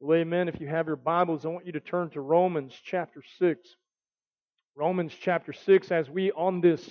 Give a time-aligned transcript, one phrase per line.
[0.00, 0.46] Well, amen.
[0.46, 3.68] If you have your Bibles, I want you to turn to Romans chapter 6.
[4.76, 6.88] Romans chapter 6, as we on this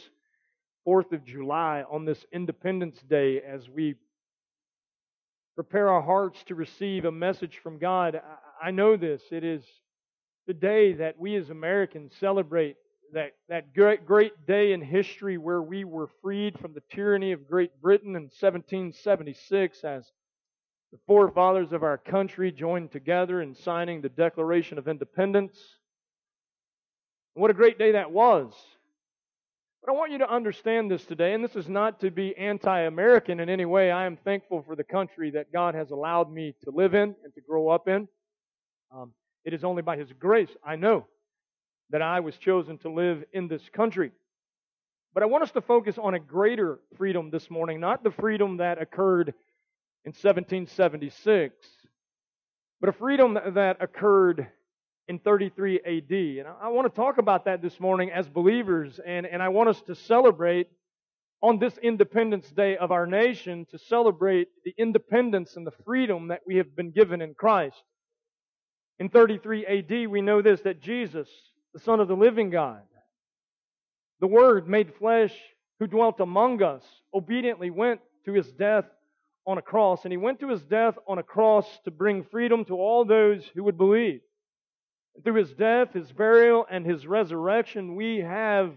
[0.85, 3.95] 4th of July, on this Independence Day, as we
[5.55, 8.21] prepare our hearts to receive a message from God,
[8.61, 9.21] I know this.
[9.31, 9.63] It is
[10.45, 12.75] the day that we as Americans celebrate
[13.13, 17.47] that, that great, great day in history where we were freed from the tyranny of
[17.47, 20.11] Great Britain in 1776 as
[20.91, 25.57] the forefathers of our country joined together in signing the Declaration of Independence.
[27.33, 28.53] What a great day that was.
[29.83, 32.81] But I want you to understand this today, and this is not to be anti
[32.81, 33.91] American in any way.
[33.91, 37.33] I am thankful for the country that God has allowed me to live in and
[37.35, 38.07] to grow up in.
[38.93, 39.13] Um,
[39.45, 41.05] it is only by His grace, I know,
[41.89, 44.11] that I was chosen to live in this country.
[45.13, 48.57] But I want us to focus on a greater freedom this morning, not the freedom
[48.57, 49.33] that occurred
[50.07, 51.53] in 1776,
[52.79, 54.47] but a freedom that occurred
[55.09, 56.45] in 33 AD.
[56.45, 59.67] And I want to talk about that this morning as believers, and, and I want
[59.67, 60.69] us to celebrate
[61.41, 66.39] on this Independence Day of our nation to celebrate the independence and the freedom that
[66.47, 67.83] we have been given in Christ.
[68.99, 71.27] In 33 AD, we know this that Jesus,
[71.73, 72.83] the Son of the living God,
[74.21, 75.33] the Word made flesh
[75.81, 78.85] who dwelt among us, obediently went to his death
[79.47, 82.65] on a cross, and he went to his death on a cross to bring freedom
[82.65, 84.19] to all those who would believe.
[85.15, 88.73] And through his death, his burial, and his resurrection, we have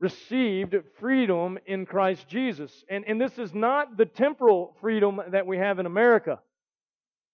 [0.00, 2.84] received freedom in Christ Jesus.
[2.90, 6.40] And, and this is not the temporal freedom that we have in America.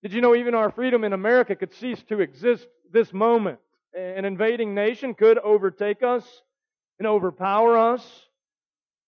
[0.03, 3.59] Did you know even our freedom in America could cease to exist this moment?
[3.97, 6.25] An invading nation could overtake us
[6.99, 8.05] and overpower us,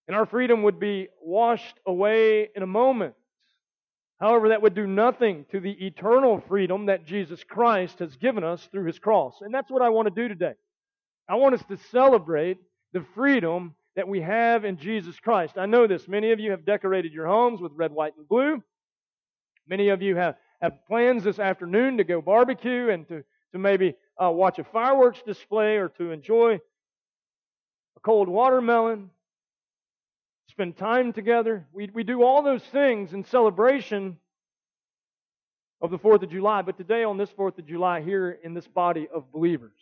[0.08, 3.14] and our freedom would be washed away in a moment.
[4.20, 8.66] However, that would do nothing to the eternal freedom that Jesus Christ has given us
[8.70, 9.40] through his cross.
[9.40, 10.54] And that's what I want to do today.
[11.28, 12.58] I want us to celebrate
[12.92, 15.54] the freedom that we have in Jesus Christ.
[15.56, 16.08] I know this.
[16.08, 18.62] Many of you have decorated your homes with red, white, and blue.
[19.68, 23.94] Many of you have, have plans this afternoon to go barbecue and to, to maybe
[24.22, 29.10] uh, watch a fireworks display or to enjoy a cold watermelon
[30.54, 31.66] spend time together.
[31.72, 34.18] We, we do all those things in celebration
[35.80, 36.62] of the 4th of July.
[36.62, 39.76] But today, on this 4th of July, here in this body of believers,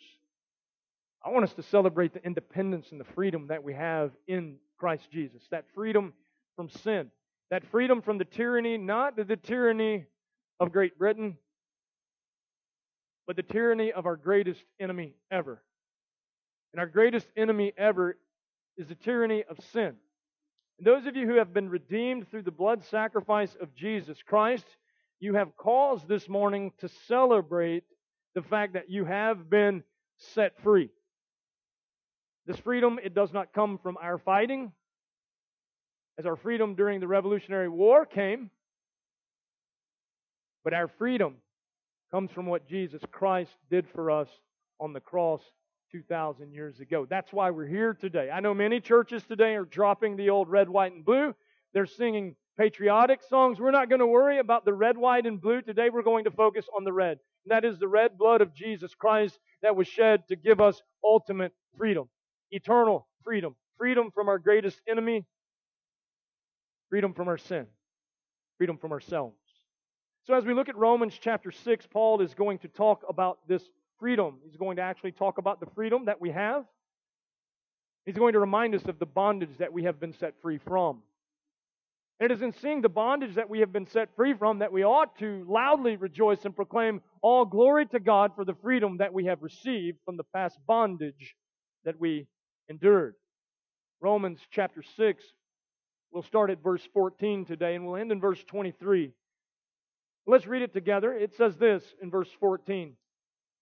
[1.23, 5.11] I want us to celebrate the independence and the freedom that we have in Christ
[5.11, 5.43] Jesus.
[5.51, 6.11] That freedom
[6.55, 7.11] from sin.
[7.51, 10.05] That freedom from the tyranny, not the tyranny
[10.59, 11.37] of Great Britain,
[13.27, 15.61] but the tyranny of our greatest enemy ever.
[16.73, 18.17] And our greatest enemy ever
[18.75, 19.97] is the tyranny of sin.
[20.77, 24.65] And those of you who have been redeemed through the blood sacrifice of Jesus Christ,
[25.19, 27.83] you have cause this morning to celebrate
[28.35, 29.83] the fact that you have been
[30.17, 30.89] set free.
[32.45, 34.71] This freedom, it does not come from our fighting,
[36.19, 38.51] as our freedom during the Revolutionary War came,
[40.63, 41.35] but our freedom
[42.11, 44.27] comes from what Jesus Christ did for us
[44.79, 45.41] on the cross
[45.93, 47.05] 2,000 years ago.
[47.07, 48.31] That's why we're here today.
[48.31, 51.35] I know many churches today are dropping the old red, white, and blue.
[51.71, 53.59] They're singing patriotic songs.
[53.59, 55.61] We're not going to worry about the red, white, and blue.
[55.61, 57.19] Today we're going to focus on the red.
[57.45, 60.81] And that is the red blood of Jesus Christ that was shed to give us
[61.03, 62.09] ultimate freedom,
[62.49, 65.25] eternal freedom, freedom from our greatest enemy,
[66.89, 67.67] freedom from our sin,
[68.57, 69.37] freedom from ourselves.
[70.25, 73.61] So as we look at Romans chapter 6, Paul is going to talk about this
[74.03, 74.35] freedom.
[74.43, 76.65] He's going to actually talk about the freedom that we have.
[78.05, 81.03] He's going to remind us of the bondage that we have been set free from.
[82.19, 84.73] And it is in seeing the bondage that we have been set free from that
[84.73, 89.13] we ought to loudly rejoice and proclaim all glory to God for the freedom that
[89.13, 91.33] we have received from the past bondage
[91.85, 92.27] that we
[92.67, 93.15] endured.
[94.01, 95.23] Romans chapter 6,
[96.11, 99.13] we'll start at verse 14 today and we'll end in verse 23.
[100.27, 101.13] Let's read it together.
[101.13, 102.97] It says this in verse 14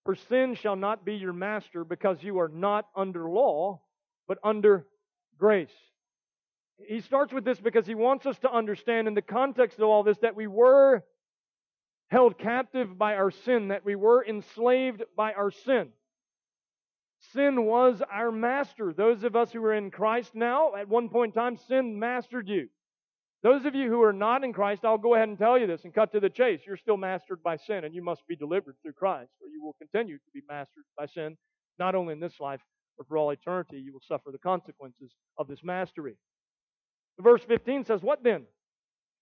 [0.03, 3.81] for sin shall not be your master because you are not under law,
[4.27, 4.87] but under
[5.37, 5.69] grace.
[6.87, 10.03] He starts with this because he wants us to understand in the context of all
[10.03, 11.03] this that we were
[12.09, 15.89] held captive by our sin, that we were enslaved by our sin.
[17.33, 18.93] Sin was our master.
[18.93, 22.49] Those of us who are in Christ now, at one point in time, sin mastered
[22.49, 22.67] you.
[23.43, 25.83] Those of you who are not in Christ, I'll go ahead and tell you this
[25.83, 26.61] and cut to the chase.
[26.65, 29.75] You're still mastered by sin, and you must be delivered through Christ, or you will
[29.79, 31.37] continue to be mastered by sin,
[31.79, 32.61] not only in this life,
[32.97, 33.79] but for all eternity.
[33.79, 36.17] You will suffer the consequences of this mastery.
[37.19, 38.43] Verse 15 says, What then?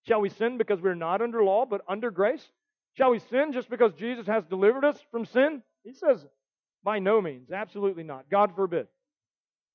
[0.08, 2.46] Shall we sin because we're not under law, but under grace?
[2.98, 5.62] Shall we sin just because Jesus has delivered us from sin?
[5.84, 6.26] He says,
[6.84, 7.52] by no means.
[7.52, 8.30] Absolutely not.
[8.30, 8.88] God forbid.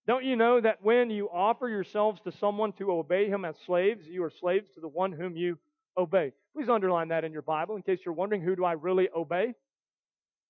[0.06, 4.06] Don't you know that when you offer yourselves to someone to obey him as slaves,
[4.06, 5.59] you are slaves to the one whom you
[5.97, 6.33] obey?
[6.55, 9.55] Please underline that in your Bible in case you're wondering who do I really obey?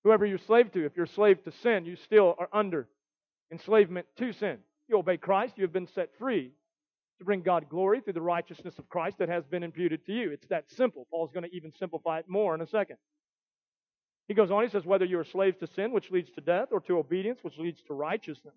[0.03, 0.85] Whoever you're slave to.
[0.85, 2.87] If you're slave to sin, you still are under
[3.51, 4.57] enslavement to sin.
[4.87, 6.51] You obey Christ, you have been set free
[7.19, 10.31] to bring God glory through the righteousness of Christ that has been imputed to you.
[10.31, 11.07] It's that simple.
[11.09, 12.97] Paul's going to even simplify it more in a second.
[14.27, 16.69] He goes on, he says, whether you are slaves to sin, which leads to death,
[16.71, 18.55] or to obedience, which leads to righteousness.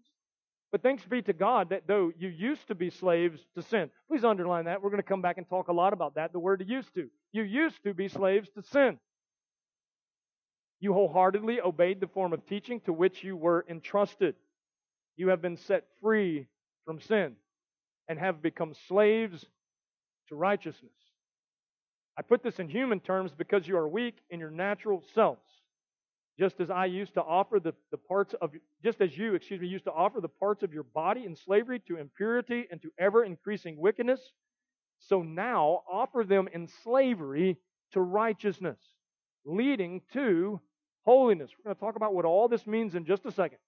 [0.71, 4.25] But thanks be to God that though you used to be slaves to sin, please
[4.25, 4.83] underline that.
[4.83, 7.09] We're going to come back and talk a lot about that, the word used to.
[7.33, 8.99] You used to be slaves to sin.
[10.81, 14.37] You wholeheartedly obeyed the form of teaching to which you were entrusted.
[15.17, 16.47] You have been set free
[16.85, 17.35] from sin
[18.09, 19.45] and have become slaves
[20.29, 20.93] to righteousness.
[22.17, 25.41] I put this in human terms because you are weak in your natural selves.
[26.39, 28.53] Just as I used to offer the, the parts of,
[28.85, 31.81] just as you, excuse me, used to offer the parts of your body in slavery
[31.89, 34.21] to impurity and to ever increasing wickedness,
[35.01, 37.57] so now offer them in slavery
[37.93, 38.79] to righteousness,
[39.45, 40.61] leading to
[41.05, 41.51] holiness.
[41.59, 43.59] We're going to talk about what all this means in just a second.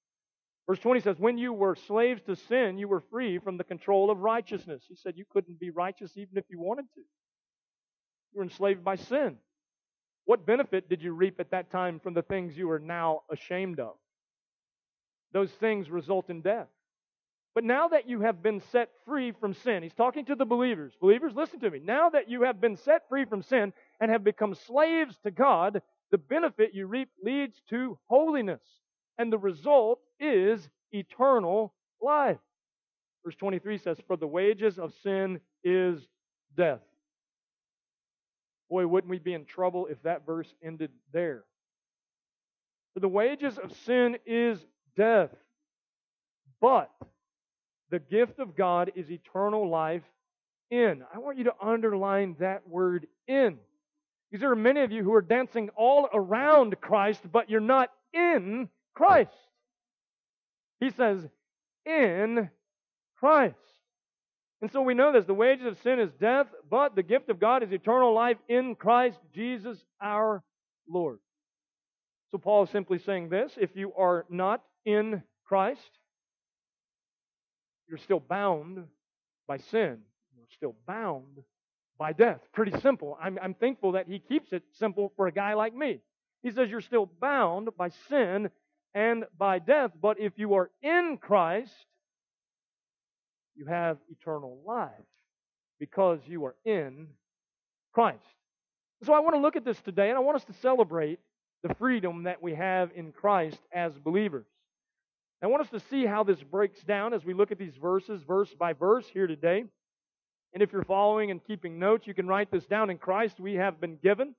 [0.67, 4.11] Verse 20 says, When you were slaves to sin, you were free from the control
[4.11, 4.85] of righteousness.
[4.89, 7.01] He said you couldn't be righteous even if you wanted to.
[7.01, 9.39] You were enslaved by sin.
[10.25, 13.81] What benefit did you reap at that time from the things you are now ashamed
[13.81, 13.95] of?
[15.33, 16.69] Those things result in death.
[17.55, 20.93] But now that you have been set free from sin, he's talking to the believers.
[21.01, 21.81] Believers, listen to me.
[21.83, 25.83] Now that you have been set free from sin and have become slaves to God,
[26.13, 28.63] the benefit you reap leads to holiness.
[29.19, 32.39] And the result is eternal life.
[33.25, 36.01] Verse 23 says, For the wages of sin is
[36.57, 36.81] death.
[38.71, 41.43] Boy, wouldn't we be in trouble if that verse ended there?
[42.95, 44.65] For the wages of sin is
[44.97, 45.31] death,
[46.61, 46.91] but
[47.91, 50.05] the gift of God is eternal life
[50.71, 51.03] in.
[51.13, 53.59] I want you to underline that word in.
[54.31, 57.91] Because there are many of you who are dancing all around Christ, but you're not
[58.13, 59.31] in Christ.
[60.79, 61.27] He says,
[61.85, 62.49] in
[63.19, 63.57] Christ.
[64.63, 67.41] And so we know this the wages of sin is death, but the gift of
[67.41, 70.43] God is eternal life in Christ Jesus our
[70.89, 71.19] Lord.
[72.31, 75.91] So Paul is simply saying this if you are not in Christ,
[77.89, 78.85] you're still bound
[79.49, 79.99] by sin.
[80.37, 81.43] You're still bound
[81.99, 82.41] by death.
[82.53, 83.19] Pretty simple.
[83.21, 86.01] I'm, I'm thankful that he keeps it simple for a guy like me.
[86.43, 88.51] He says you're still bound by sin
[88.95, 91.73] and by death, but if you are in Christ,
[93.57, 94.91] you have eternal life
[95.79, 97.09] because you are in
[97.93, 98.19] Christ.
[99.05, 101.19] So I want to look at this today and I want us to celebrate
[101.63, 104.47] the freedom that we have in Christ as believers.
[105.43, 108.23] I want us to see how this breaks down as we look at these verses,
[108.23, 109.65] verse by verse, here today.
[110.53, 112.91] And if you're following and keeping notes, you can write this down.
[112.91, 114.35] In Christ, we have been given.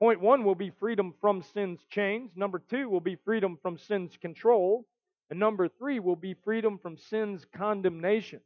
[0.00, 2.30] Point one will be freedom from sin's chains.
[2.34, 4.84] Number two will be freedom from sin's control.
[5.30, 8.40] And number three will be freedom from sin's condemnation.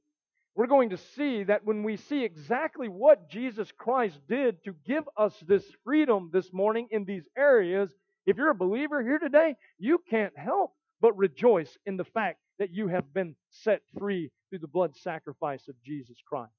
[0.54, 5.04] We're going to see that when we see exactly what Jesus Christ did to give
[5.16, 7.90] us this freedom this morning in these areas,
[8.26, 12.74] if you're a believer here today, you can't help but rejoice in the fact that
[12.74, 16.52] you have been set free through the blood sacrifice of Jesus Christ.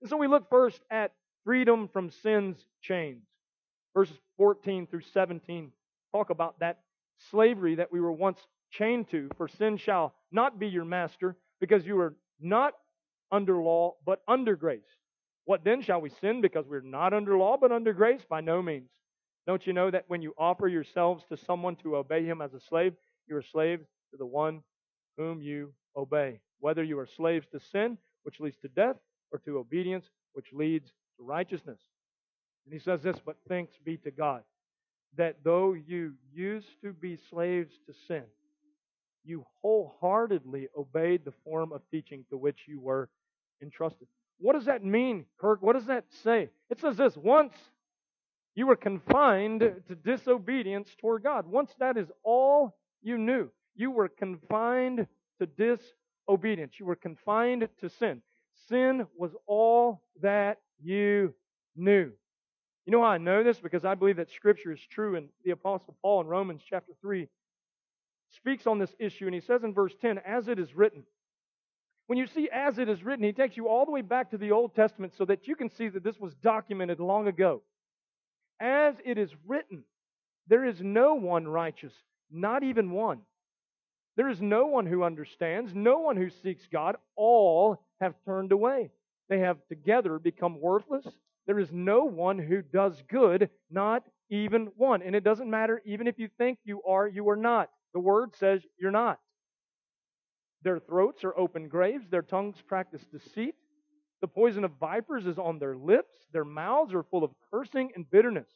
[0.00, 1.12] And so we look first at
[1.44, 3.24] freedom from sin's chains.
[3.94, 5.72] Verses 14 through 17
[6.12, 6.80] talk about that
[7.30, 8.38] slavery that we were once
[8.70, 12.74] chained to, for sin shall not be your master, because you are not
[13.30, 14.80] under law, but under grace.
[15.44, 18.20] What then shall we sin because we're not under law, but under grace?
[18.28, 18.90] By no means.
[19.46, 22.60] Don't you know that when you offer yourselves to someone to obey him as a
[22.60, 22.92] slave,
[23.26, 24.62] you're a slave to the one
[25.16, 26.40] whom you obey?
[26.60, 28.96] Whether you are slaves to sin, which leads to death,
[29.32, 31.80] or to obedience, which leads to righteousness.
[32.64, 34.42] And he says this, but thanks be to God,
[35.16, 38.24] that though you used to be slaves to sin,
[39.24, 43.08] you wholeheartedly obeyed the form of teaching to which you were
[43.62, 44.08] entrusted.
[44.38, 45.62] What does that mean, Kirk?
[45.62, 46.50] What does that say?
[46.70, 47.54] It says this once
[48.54, 51.46] you were confined to disobedience toward God.
[51.46, 55.06] Once that is all you knew, you were confined
[55.40, 56.74] to disobedience.
[56.78, 58.22] You were confined to sin.
[58.68, 61.34] Sin was all that you
[61.76, 62.10] knew.
[62.84, 63.60] You know how I know this?
[63.60, 67.28] Because I believe that Scripture is true, and the Apostle Paul in Romans chapter 3
[68.36, 71.04] speaks on this issue, and he says in verse 10, as it is written.
[72.06, 74.38] When you see as it is written, he takes you all the way back to
[74.38, 77.62] the Old Testament so that you can see that this was documented long ago.
[78.60, 79.84] As it is written,
[80.46, 81.92] there is no one righteous,
[82.30, 83.20] not even one.
[84.16, 86.96] There is no one who understands, no one who seeks God.
[87.14, 88.90] All have turned away.
[89.28, 91.06] They have together become worthless.
[91.46, 95.02] There is no one who does good, not even one.
[95.02, 97.70] And it doesn't matter, even if you think you are, you are not.
[97.94, 99.18] The word says you're not.
[100.62, 103.54] Their throats are open graves, their tongues practice deceit.
[104.20, 108.10] The poison of vipers is on their lips, their mouths are full of cursing and
[108.10, 108.48] bitterness.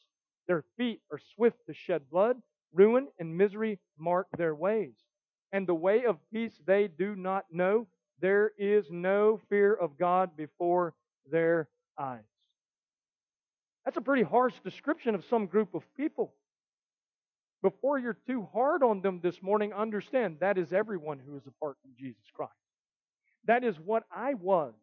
[0.48, 2.36] Their feet are swift to shed blood,
[2.72, 4.94] ruin and misery mark their ways.
[5.52, 7.86] And the way of peace they do not know.
[8.20, 10.94] There is no fear of God before
[11.30, 12.20] their eyes.
[13.84, 16.32] That's a pretty harsh description of some group of people.
[17.62, 21.76] Before you're too hard on them this morning, understand that is everyone who is apart
[21.80, 22.52] from Jesus Christ.
[23.46, 24.74] That is what I was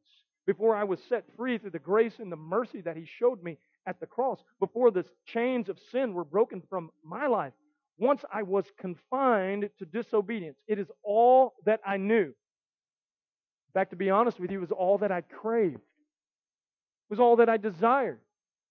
[0.45, 3.57] before I was set free through the grace and the mercy that He showed me
[3.86, 7.53] at the cross, before the chains of sin were broken from my life.
[7.98, 12.25] Once I was confined to disobedience, it is all that I knew.
[12.25, 15.75] In fact, to be honest with you, it was all that I craved.
[15.75, 18.19] It was all that I desired.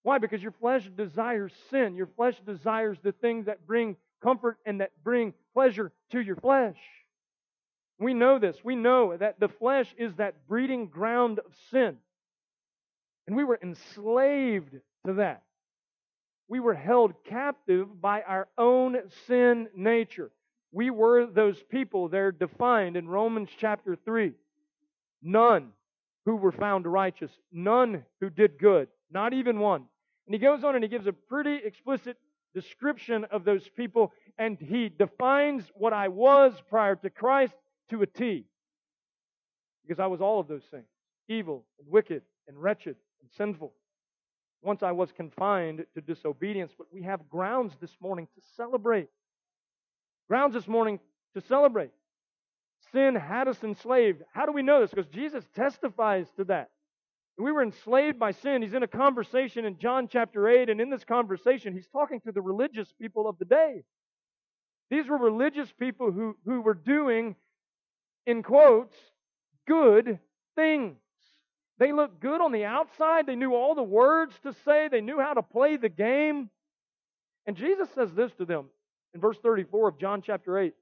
[0.02, 0.18] Why?
[0.18, 1.94] Because your flesh desires sin.
[1.96, 6.78] Your flesh desires the things that bring comfort and that bring pleasure to your flesh.
[7.98, 8.56] We know this.
[8.62, 11.96] We know that the flesh is that breeding ground of sin.
[13.26, 14.74] And we were enslaved
[15.06, 15.42] to that.
[16.48, 20.30] We were held captive by our own sin nature.
[20.72, 24.32] We were those people there defined in Romans chapter 3.
[25.22, 25.72] None
[26.24, 29.84] who were found righteous, none who did good, not even one.
[30.26, 32.16] And he goes on and he gives a pretty explicit
[32.54, 37.54] description of those people, and he defines what I was prior to Christ
[37.90, 38.44] to a T.
[39.82, 40.86] Because I was all of those things
[41.28, 43.72] evil and wicked and wretched and sinful.
[44.62, 49.08] Once I was confined to disobedience, but we have grounds this morning to celebrate.
[50.26, 50.98] Grounds this morning
[51.34, 51.90] to celebrate.
[52.92, 54.22] Sin had us enslaved.
[54.32, 54.90] How do we know this?
[54.90, 56.70] Because Jesus testifies to that.
[57.38, 58.62] We were enslaved by sin.
[58.62, 62.33] He's in a conversation in John chapter 8, and in this conversation, he's talking to
[62.33, 63.85] the religious people of the day.
[64.90, 67.37] These were religious people who, who were doing,
[68.26, 68.97] in quotes,
[69.68, 70.18] good
[70.57, 70.97] things.
[71.78, 73.26] They looked good on the outside.
[73.26, 74.88] They knew all the words to say.
[74.88, 76.50] They knew how to play the game.
[77.47, 78.66] And Jesus says this to them
[79.14, 80.75] in verse 34 of John chapter 8.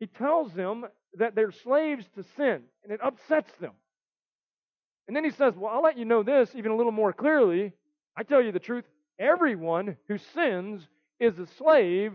[0.00, 0.86] He tells them
[1.18, 3.72] that they're slaves to sin, and it upsets them.
[5.06, 7.72] And then he says, Well, I'll let you know this even a little more clearly.
[8.16, 8.84] I tell you the truth.
[9.18, 10.86] Everyone who sins
[11.20, 12.12] is a slave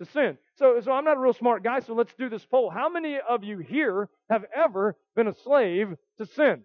[0.00, 0.38] to sin.
[0.56, 2.70] So, so I'm not a real smart guy, so let's do this poll.
[2.70, 6.62] How many of you here have ever been a slave to sin?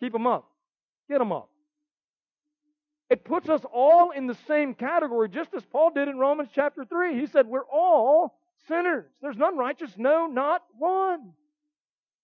[0.00, 0.50] Keep them up.
[1.08, 1.48] Get them up.
[3.10, 6.84] It puts us all in the same category, just as Paul did in Romans chapter
[6.84, 7.20] 3.
[7.20, 9.04] He said, We're all sinners.
[9.20, 11.32] There's none righteous, no, not one.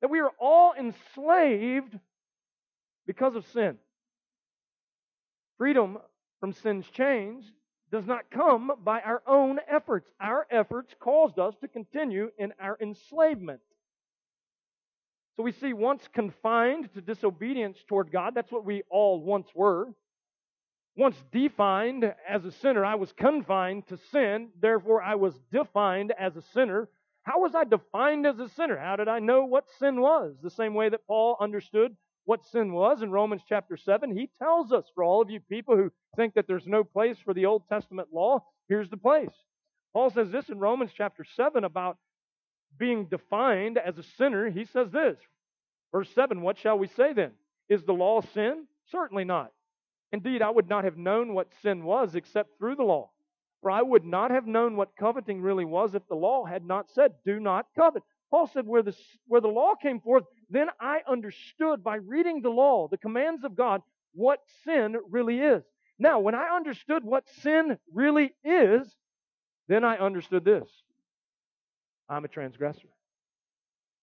[0.00, 1.98] That we are all enslaved
[3.06, 3.76] because of sin.
[5.58, 5.98] Freedom
[6.40, 7.44] from sin's chains
[7.92, 10.08] does not come by our own efforts.
[10.20, 13.60] Our efforts caused us to continue in our enslavement.
[15.36, 19.88] So we see once confined to disobedience toward God, that's what we all once were.
[20.96, 26.36] Once defined as a sinner, I was confined to sin, therefore I was defined as
[26.36, 26.88] a sinner.
[27.30, 28.76] How was I defined as a sinner?
[28.76, 30.34] How did I know what sin was?
[30.42, 31.94] The same way that Paul understood
[32.24, 34.16] what sin was in Romans chapter 7.
[34.16, 37.32] He tells us, for all of you people who think that there's no place for
[37.32, 39.30] the Old Testament law, here's the place.
[39.92, 41.98] Paul says this in Romans chapter 7 about
[42.76, 44.50] being defined as a sinner.
[44.50, 45.16] He says this,
[45.92, 47.30] verse 7 What shall we say then?
[47.68, 48.66] Is the law sin?
[48.90, 49.52] Certainly not.
[50.10, 53.10] Indeed, I would not have known what sin was except through the law.
[53.62, 56.90] For I would not have known what coveting really was if the law had not
[56.90, 58.02] said, Do not covet.
[58.30, 62.50] Paul said, where the, where the law came forth, then I understood by reading the
[62.50, 63.82] law, the commands of God,
[64.14, 65.62] what sin really is.
[65.98, 68.86] Now, when I understood what sin really is,
[69.68, 70.68] then I understood this
[72.08, 72.88] I'm a transgressor,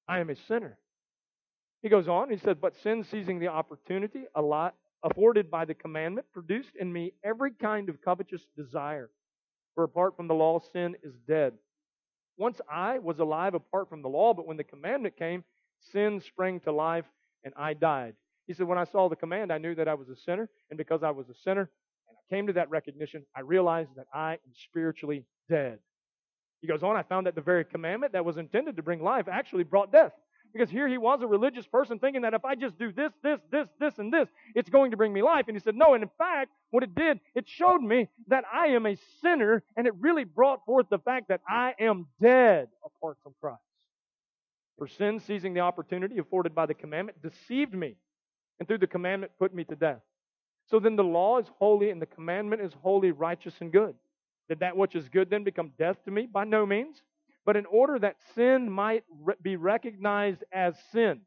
[0.08, 0.78] I am a sinner.
[1.82, 4.26] He goes on, he said, But sin seizing the opportunity
[5.04, 9.10] afforded by the commandment produced in me every kind of covetous desire.
[9.78, 11.54] For apart from the law, sin is dead.
[12.36, 15.44] Once I was alive apart from the law, but when the commandment came,
[15.92, 17.06] sin sprang to life
[17.44, 18.16] and I died.
[18.48, 20.50] He said, When I saw the command, I knew that I was a sinner.
[20.72, 21.70] And because I was a sinner
[22.10, 25.78] and I came to that recognition, I realized that I am spiritually dead.
[26.62, 29.28] He goes on, I found that the very commandment that was intended to bring life
[29.32, 30.14] actually brought death.
[30.54, 33.40] Because here he was, a religious person, thinking that if I just do this, this,
[33.52, 35.46] this, this, and this, it's going to bring me life.
[35.48, 35.94] And he said, No.
[35.94, 39.88] And in fact, what it did, it showed me that I am a sinner, and
[39.88, 43.62] it really brought forth the fact that I am dead apart from Christ.
[44.78, 47.96] For sin, seizing the opportunity afforded by the commandment, deceived me,
[48.60, 50.02] and through the commandment put me to death.
[50.70, 53.96] So then the law is holy, and the commandment is holy, righteous, and good.
[54.50, 56.28] Did that which is good then become death to me?
[56.32, 57.02] By no means.
[57.48, 61.22] But in order that sin might re- be recognized as sin,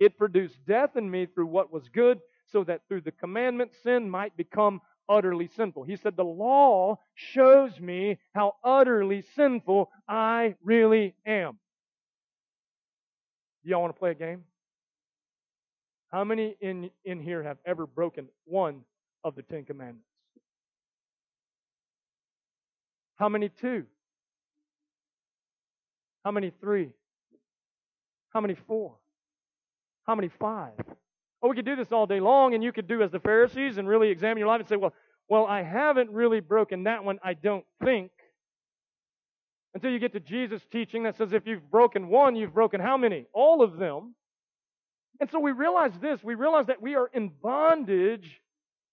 [0.00, 2.18] it produced death in me through what was good,
[2.50, 5.82] so that through the commandment sin might become utterly sinful.
[5.82, 11.58] He said, The law shows me how utterly sinful I really am.
[13.62, 14.44] Y'all want to play a game?
[16.10, 18.80] How many in, in here have ever broken one
[19.24, 20.08] of the Ten Commandments?
[23.16, 23.84] How many two?
[26.24, 26.90] How many three?
[28.30, 28.96] How many four?
[30.06, 30.72] How many five?
[31.42, 33.78] Oh, we could do this all day long, and you could do as the Pharisees
[33.78, 34.92] and really examine your life and say, well,
[35.28, 38.10] well, I haven't really broken that one, I don't think.
[39.74, 42.96] Until you get to Jesus' teaching that says if you've broken one, you've broken how
[42.96, 43.26] many?
[43.32, 44.14] All of them.
[45.20, 48.40] And so we realize this we realize that we are in bondage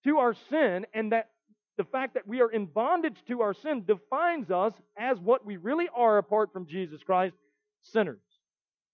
[0.04, 1.30] to our sin, and that
[1.78, 5.58] the fact that we are in bondage to our sin defines us as what we
[5.58, 7.36] really are apart from Jesus Christ
[7.84, 8.20] sinners.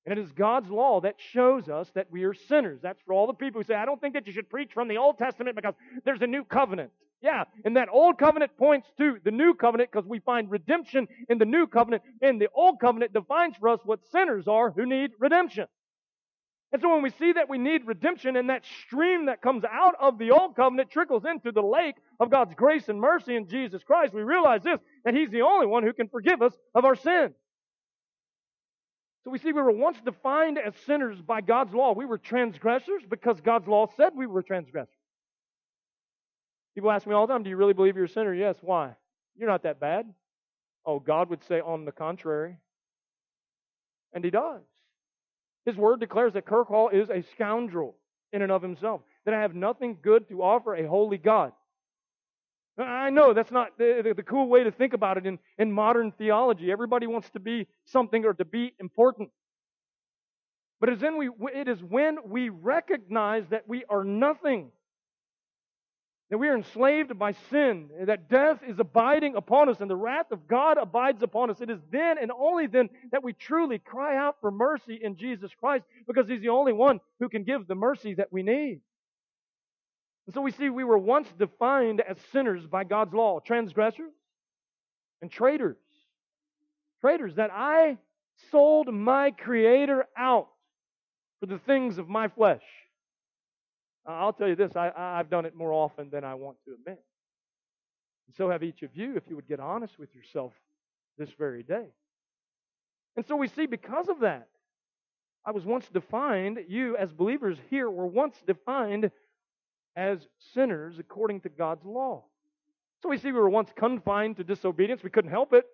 [0.05, 2.81] And it is God's law that shows us that we are sinners.
[2.81, 4.89] That's for all the people who say, I don't think that you should preach from
[4.89, 6.91] the Old Testament because there's a new covenant.
[7.21, 11.37] Yeah, and that old covenant points to the new covenant because we find redemption in
[11.37, 15.11] the new covenant, and the old covenant defines for us what sinners are who need
[15.19, 15.67] redemption.
[16.73, 19.93] And so when we see that we need redemption and that stream that comes out
[20.01, 23.83] of the old covenant trickles into the lake of God's grace and mercy in Jesus
[23.83, 26.95] Christ, we realize this, that He's the only one who can forgive us of our
[26.95, 27.35] sin.
[29.23, 31.93] So we see we were once defined as sinners by God's law.
[31.93, 34.89] We were transgressors because God's law said we were transgressors.
[36.73, 38.33] People ask me all the time, do you really believe you're a sinner?
[38.33, 38.55] Yes.
[38.61, 38.95] Why?
[39.35, 40.11] You're not that bad.
[40.87, 42.57] Oh, God would say on the contrary.
[44.11, 44.63] And He does.
[45.65, 47.95] His word declares that Kirk Hall is a scoundrel
[48.31, 51.53] in and of himself, that I have nothing good to offer a holy God.
[52.77, 55.71] I know that's not the, the, the, cool way to think about it in, in
[55.71, 56.71] modern theology.
[56.71, 59.29] Everybody wants to be something or to be important.
[60.79, 64.71] But it is, we, it is when we recognize that we are nothing
[66.33, 70.31] that we are enslaved by sin, that death is abiding upon us, and the wrath
[70.31, 71.61] of God abides upon us.
[71.61, 75.51] It is then and only then that we truly cry out for mercy in Jesus
[75.59, 78.81] Christ because He's the only one who can give the mercy that we need.
[80.25, 84.13] And so we see we were once defined as sinners by God's law, transgressors
[85.21, 85.77] and traitors.
[87.01, 87.99] Traitors, that I
[88.49, 90.47] sold my Creator out
[91.39, 92.63] for the things of my flesh.
[94.05, 97.01] I'll tell you this, I, I've done it more often than I want to admit.
[98.27, 100.53] And so have each of you if you would get honest with yourself
[101.17, 101.87] this very day.
[103.15, 104.47] And so we see because of that,
[105.45, 109.11] I was once defined, you as believers here were once defined
[109.95, 110.19] as
[110.53, 112.23] sinners according to God's law.
[113.01, 115.03] So we see we were once confined to disobedience.
[115.03, 115.65] We couldn't help it.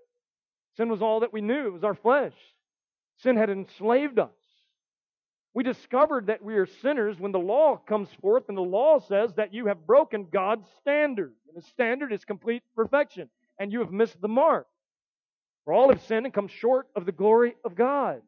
[0.75, 2.33] Sin was all that we knew, it was our flesh.
[3.17, 4.29] Sin had enslaved us.
[5.53, 9.33] We discovered that we are sinners when the law comes forth, and the law says
[9.35, 11.33] that you have broken God's standard.
[11.47, 14.67] And the standard is complete perfection, and you have missed the mark.
[15.65, 18.21] For all have sinned and come short of the glory of God.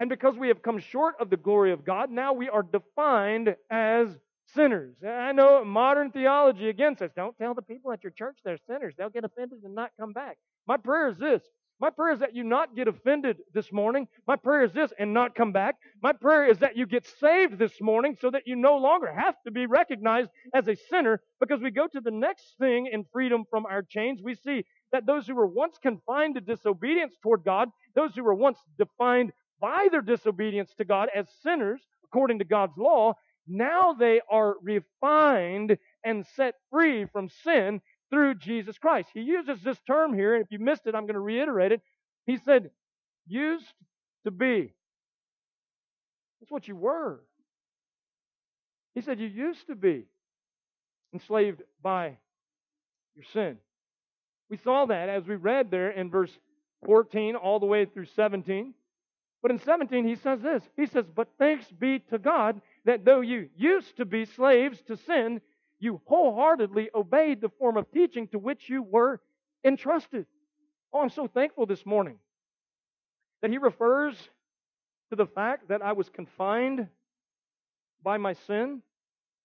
[0.00, 3.56] And because we have come short of the glory of God, now we are defined
[3.70, 4.08] as
[4.54, 4.94] sinners.
[5.06, 8.94] I know modern theology again says, don't tell the people at your church they're sinners.
[8.96, 10.38] They'll get offended and not come back.
[10.66, 11.42] My prayer is this
[11.80, 14.08] my prayer is that you not get offended this morning.
[14.26, 15.76] My prayer is this and not come back.
[16.02, 19.36] My prayer is that you get saved this morning so that you no longer have
[19.46, 23.44] to be recognized as a sinner because we go to the next thing in freedom
[23.48, 24.20] from our chains.
[24.22, 28.34] We see that those who were once confined to disobedience toward God, those who were
[28.34, 33.14] once defined by their disobedience to God as sinners according to God's law,
[33.46, 39.08] now they are refined and set free from sin through Jesus Christ.
[39.12, 41.82] He uses this term here, and if you missed it, I'm going to reiterate it.
[42.26, 42.70] He said,
[43.26, 43.72] used
[44.24, 44.72] to be.
[46.40, 47.20] That's what you were.
[48.94, 50.06] He said, you used to be
[51.12, 52.18] enslaved by
[53.14, 53.58] your sin.
[54.50, 56.32] We saw that as we read there in verse
[56.86, 58.74] 14 all the way through 17.
[59.42, 63.20] But in 17, he says this He says, But thanks be to God that though
[63.20, 65.40] you used to be slaves to sin,
[65.80, 69.20] you wholeheartedly obeyed the form of teaching to which you were
[69.64, 70.26] entrusted.
[70.92, 72.18] Oh, I'm so thankful this morning
[73.42, 74.16] that he refers
[75.10, 76.88] to the fact that I was confined
[78.02, 78.82] by my sin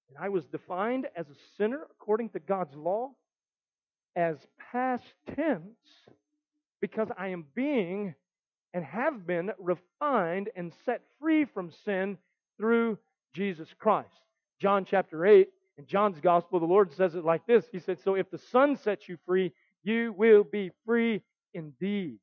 [0.09, 3.11] and I was defined as a sinner according to God's law
[4.15, 4.37] as
[4.71, 5.03] past
[5.35, 5.77] tense
[6.81, 8.13] because I am being
[8.73, 12.17] and have been refined and set free from sin
[12.57, 12.97] through
[13.33, 14.09] Jesus Christ.
[14.59, 18.15] John chapter 8, in John's gospel, the Lord says it like this He said, So
[18.15, 21.21] if the Son sets you free, you will be free
[21.53, 22.17] indeed.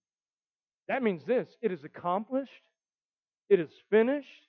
[0.89, 2.63] That means this it is accomplished,
[3.49, 4.47] it is finished.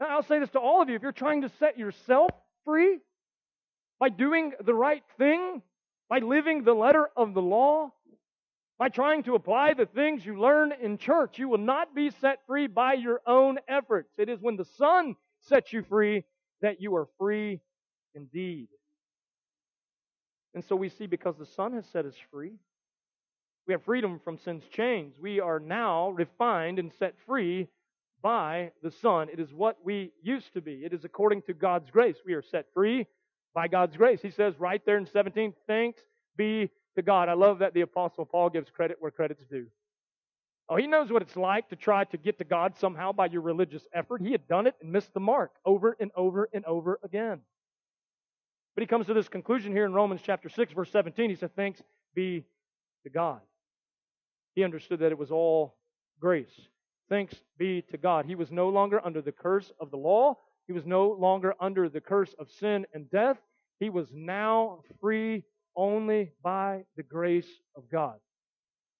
[0.00, 2.30] Now, I'll say this to all of you if you're trying to set yourself
[2.64, 2.98] free
[4.00, 5.62] by doing the right thing,
[6.08, 7.92] by living the letter of the law,
[8.78, 12.40] by trying to apply the things you learn in church, you will not be set
[12.48, 14.10] free by your own efforts.
[14.18, 16.24] It is when the Son sets you free
[16.62, 17.60] that you are free
[18.14, 18.68] indeed.
[20.54, 22.52] And so we see because the Son has set us free,
[23.66, 25.14] we have freedom from sin's chains.
[25.20, 27.68] We are now refined and set free
[28.20, 29.28] by the Son.
[29.32, 30.84] It is what we used to be.
[30.84, 32.16] It is according to God's grace.
[32.26, 33.06] We are set free
[33.54, 34.20] by God's grace.
[34.20, 36.00] He says right there in 17, thanks
[36.36, 37.28] be to God.
[37.28, 39.66] I love that the Apostle Paul gives credit where credit's due.
[40.68, 43.42] Oh, he knows what it's like to try to get to God somehow by your
[43.42, 44.22] religious effort.
[44.22, 47.40] He had done it and missed the mark over and over and over again.
[48.74, 51.30] But he comes to this conclusion here in Romans chapter 6, verse 17.
[51.30, 51.82] He said, Thanks
[52.14, 52.44] be
[53.04, 53.40] to God.
[54.54, 55.76] He understood that it was all
[56.20, 56.68] grace.
[57.08, 58.24] Thanks be to God.
[58.24, 60.38] He was no longer under the curse of the law.
[60.66, 63.36] He was no longer under the curse of sin and death.
[63.80, 65.44] He was now free
[65.76, 68.18] only by the grace of God.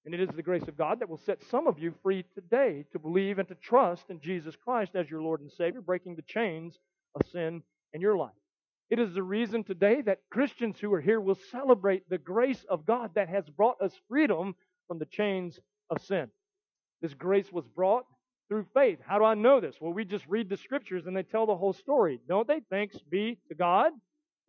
[0.05, 2.85] And it is the grace of God that will set some of you free today
[2.93, 6.23] to believe and to trust in Jesus Christ as your Lord and Savior, breaking the
[6.23, 6.77] chains
[7.15, 8.33] of sin in your life.
[8.93, 12.87] It is the reason today that Christians who are here will celebrate the grace of
[12.87, 14.55] God that has brought us freedom
[14.87, 15.59] from the chains
[15.91, 16.29] of sin.
[17.01, 18.05] This grace was brought
[18.49, 18.99] through faith.
[19.05, 19.77] How do I know this?
[19.81, 22.61] Well, we just read the scriptures and they tell the whole story, don't they?
[22.71, 23.93] Thanks be to God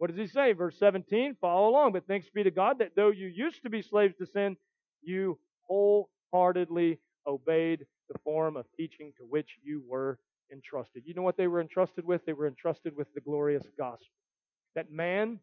[0.04, 0.52] what does he say?
[0.52, 1.94] Verse 17, follow along.
[1.94, 4.58] But thanks be to God that though you used to be slaves to sin,
[5.02, 10.20] you wholeheartedly obeyed the form of teaching to which you were
[10.52, 11.04] entrusted.
[11.06, 12.26] You know what they were entrusted with?
[12.26, 14.10] They were entrusted with the glorious gospel.
[14.76, 15.40] That man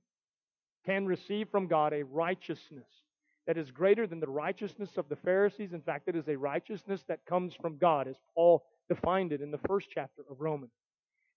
[0.86, 2.88] can receive from God a righteousness
[3.46, 5.72] that is greater than the righteousness of the Pharisees.
[5.72, 9.50] In fact, it is a righteousness that comes from God, as Paul defined it in
[9.50, 10.72] the first chapter of Romans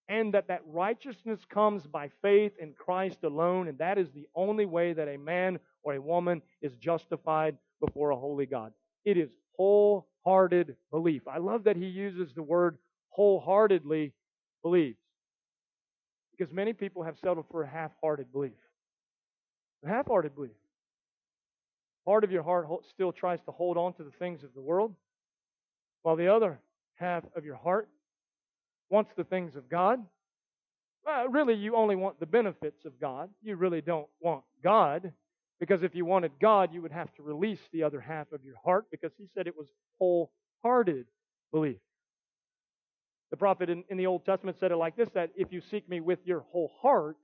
[0.10, 4.66] and that that righteousness comes by faith in Christ alone, and that is the only
[4.66, 8.74] way that a man or a woman is justified before a holy God.
[9.06, 11.28] It is wholehearted belief.
[11.28, 12.78] I love that he uses the word
[13.10, 14.14] wholeheartedly
[14.62, 14.98] believes.
[16.44, 18.52] Because many people have settled for a half hearted belief.
[19.86, 20.52] A half hearted belief.
[22.04, 24.94] Part of your heart still tries to hold on to the things of the world,
[26.02, 26.60] while the other
[26.96, 27.88] half of your heart
[28.90, 30.06] wants the things of God.
[31.06, 33.30] Well, really, you only want the benefits of God.
[33.42, 35.14] You really don't want God.
[35.62, 38.58] Because if you wanted God, you would have to release the other half of your
[38.66, 41.06] heart because he said it was wholehearted
[41.54, 41.80] belief.
[43.34, 45.90] The prophet in, in, the Old Testament said it like this that if you seek
[45.90, 47.18] me with your whole heart,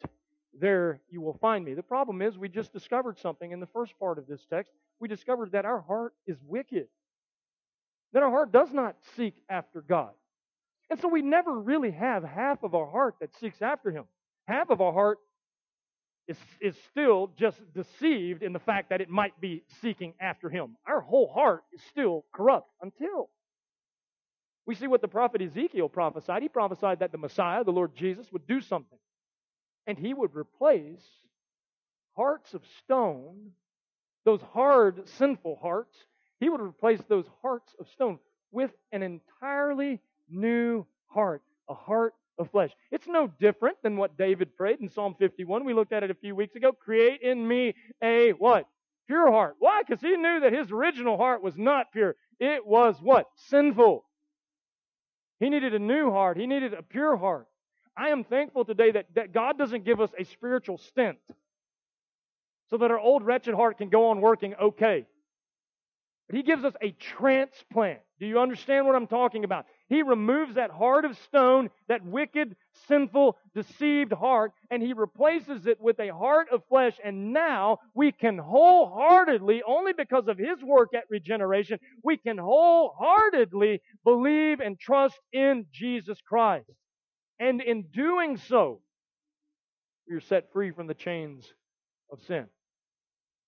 [0.60, 1.76] there you will find me.
[1.76, 4.72] The problem is, we just discovered something in the first part of this text.
[5.00, 6.88] We discovered that our heart is wicked,
[8.14, 10.10] that our heart does not seek after God.
[10.90, 14.06] And so we never really have half of our heart that seeks after Him.
[14.48, 15.20] Half of our heart
[16.28, 20.76] is, is still just deceived in the fact that it might be seeking after Him.
[20.88, 23.30] Our whole heart is still corrupt until
[24.70, 26.44] we see what the prophet Ezekiel prophesied.
[26.44, 29.00] He prophesied that the Messiah, the Lord Jesus, would do something.
[29.88, 31.02] And He would replace
[32.16, 33.50] hearts of stone,
[34.26, 35.98] those hard, sinful hearts,
[36.40, 38.20] He would replace those hearts of stone
[38.52, 42.70] with an entirely new heart, a heart of flesh.
[42.92, 45.66] It's no different than what David prayed in Psalm 51.
[45.66, 46.74] We looked at it a few weeks ago.
[46.74, 48.68] Create in me a what?
[49.08, 49.56] Pure heart.
[49.58, 49.82] Why?
[49.82, 52.16] Because he knew that his original heart was not pure.
[52.40, 53.26] It was what?
[53.36, 54.06] Sinful.
[55.40, 56.38] He needed a new heart.
[56.38, 57.48] He needed a pure heart.
[57.96, 61.18] I am thankful today that, that God doesn't give us a spiritual stint
[62.70, 65.06] so that our old wretched heart can go on working okay.
[66.28, 68.00] But He gives us a transplant.
[68.20, 69.66] Do you understand what I'm talking about?
[69.90, 72.56] He removes that heart of stone, that wicked,
[72.88, 76.94] sinful, deceived heart, and He replaces it with a heart of flesh.
[77.04, 83.82] And now we can wholeheartedly, only because of His work at regeneration, we can wholeheartedly
[84.04, 86.70] believe and trust in Jesus Christ.
[87.40, 88.82] And in doing so,
[90.08, 91.52] you're set free from the chains
[92.12, 92.46] of sin.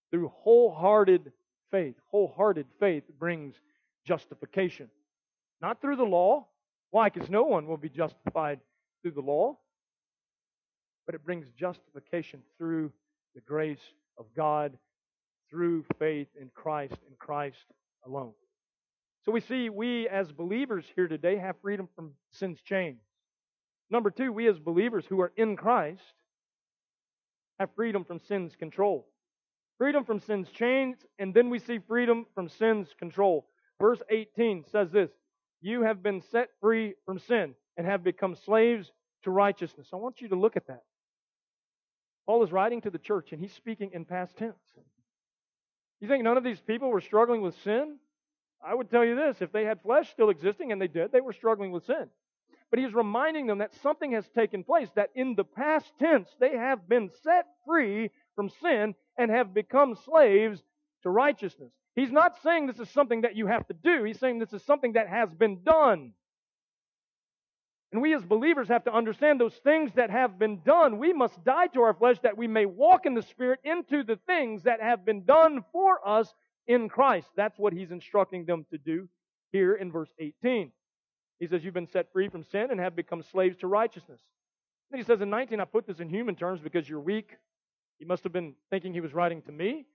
[0.10, 1.32] Through wholehearted
[1.69, 1.95] faith.
[2.10, 3.56] Wholehearted faith brings
[4.06, 4.89] justification.
[5.62, 6.47] Not through the law,
[6.91, 7.10] Why?
[7.10, 8.60] Because no one will be justified
[9.02, 9.58] through the law,
[11.06, 12.91] but it brings justification through
[13.34, 14.78] the grace of God
[15.50, 17.65] through faith in Christ and Christ
[18.06, 18.34] alone.
[19.26, 23.02] So we see we as believers here today have freedom from sin's chains.
[23.89, 26.02] Number two, we as believers who are in Christ
[27.60, 29.08] have freedom from sin's control.
[29.78, 33.47] Freedom from sin's chains, and then we see freedom from sin's control.
[33.80, 35.10] Verse 18 says this
[35.62, 38.91] You have been set free from sin and have become slaves
[39.24, 39.88] to righteousness.
[39.93, 40.84] I want you to look at that.
[42.26, 44.56] Paul is writing to the church, and he's speaking in past tense.
[46.00, 47.97] You think none of these people were struggling with sin?
[48.63, 51.21] I would tell you this if they had flesh still existing, and they did, they
[51.21, 52.08] were struggling with sin.
[52.69, 56.56] But he's reminding them that something has taken place, that in the past tense, they
[56.56, 60.63] have been set free from sin and have become slaves
[61.04, 61.74] to righteousness.
[61.95, 64.63] He's not saying this is something that you have to do, he's saying this is
[64.63, 66.13] something that has been done.
[67.91, 70.97] And we as believers have to understand those things that have been done.
[70.97, 74.17] We must die to our flesh that we may walk in the Spirit into the
[74.27, 76.34] things that have been done for us
[76.67, 77.27] in Christ.
[77.36, 79.10] That's what he's instructing them to do
[79.51, 80.71] here in verse 18.
[81.39, 84.21] He says, You've been set free from sin and have become slaves to righteousness.
[84.89, 87.32] Then he says in 19, I put this in human terms because you're weak.
[87.99, 89.86] He must have been thinking he was writing to me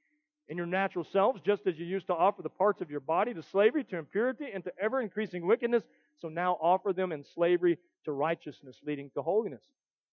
[0.49, 3.35] in your natural selves, just as you used to offer the parts of your body
[3.35, 5.83] to slavery, to impurity, and to ever increasing wickedness.
[6.21, 9.63] So now offer them in slavery to righteousness, leading to holiness.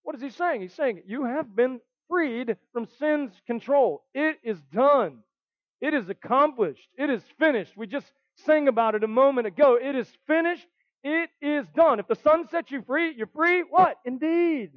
[0.03, 0.61] What is he saying?
[0.61, 4.03] He's saying, You have been freed from sin's control.
[4.13, 5.19] It is done.
[5.81, 6.87] It is accomplished.
[6.97, 7.75] It is finished.
[7.77, 8.07] We just
[8.45, 9.77] sang about it a moment ago.
[9.81, 10.65] It is finished.
[11.03, 11.99] It is done.
[11.99, 13.63] If the Son sets you free, you're free.
[13.69, 13.97] What?
[14.05, 14.71] Indeed.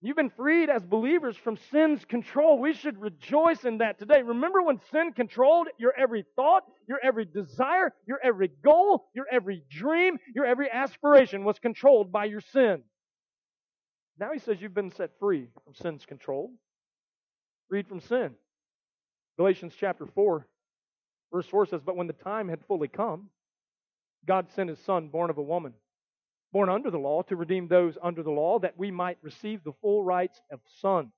[0.00, 2.60] You've been freed as believers from sin's control.
[2.60, 4.22] We should rejoice in that today.
[4.22, 9.64] Remember when sin controlled your every thought, your every desire, your every goal, your every
[9.68, 12.84] dream, your every aspiration was controlled by your sin.
[14.20, 16.52] Now he says you've been set free from sin's control,
[17.68, 18.34] freed from sin.
[19.36, 20.46] Galatians chapter 4,
[21.32, 23.30] verse 4 says, But when the time had fully come,
[24.26, 25.74] God sent his son, born of a woman
[26.52, 29.74] born under the law, to redeem those under the law, that we might receive the
[29.80, 31.12] full rights of sons.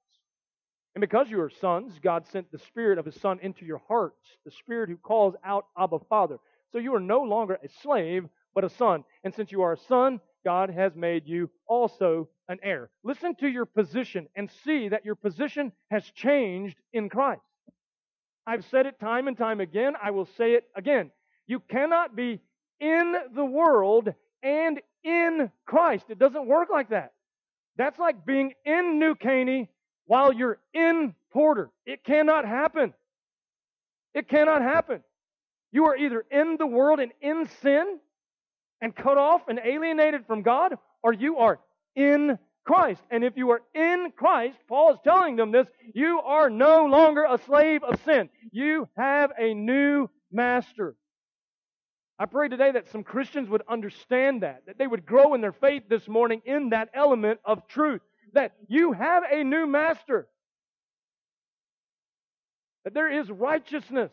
[0.94, 4.38] And because you are sons, God sent the Spirit of His Son into your hearts,
[4.44, 6.38] the Spirit who calls out, Abba, Father.
[6.72, 9.04] So you are no longer a slave, but a son.
[9.24, 12.90] And since you are a son, God has made you also an heir.
[13.04, 17.42] Listen to your position and see that your position has changed in Christ.
[18.46, 19.94] I've said it time and time again.
[20.02, 21.10] I will say it again.
[21.46, 22.40] You cannot be
[22.80, 24.12] in the world
[24.42, 26.04] and in Christ.
[26.08, 27.12] It doesn't work like that.
[27.76, 29.70] That's like being in New Caney
[30.06, 31.70] while you're in Porter.
[31.86, 32.92] It cannot happen.
[34.14, 35.02] It cannot happen.
[35.72, 38.00] You are either in the world and in sin
[38.80, 41.60] and cut off and alienated from God, or you are
[41.94, 43.02] in Christ.
[43.10, 47.24] And if you are in Christ, Paul is telling them this, you are no longer
[47.24, 48.28] a slave of sin.
[48.52, 50.96] You have a new master.
[52.20, 55.54] I pray today that some Christians would understand that, that they would grow in their
[55.54, 58.02] faith this morning in that element of truth,
[58.34, 60.28] that you have a new master,
[62.84, 64.12] that there is righteousness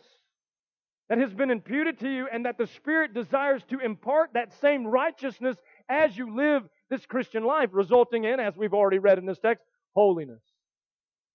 [1.09, 4.87] that has been imputed to you, and that the Spirit desires to impart that same
[4.87, 5.57] righteousness
[5.89, 9.65] as you live this Christian life, resulting in, as we've already read in this text,
[9.95, 10.41] holiness.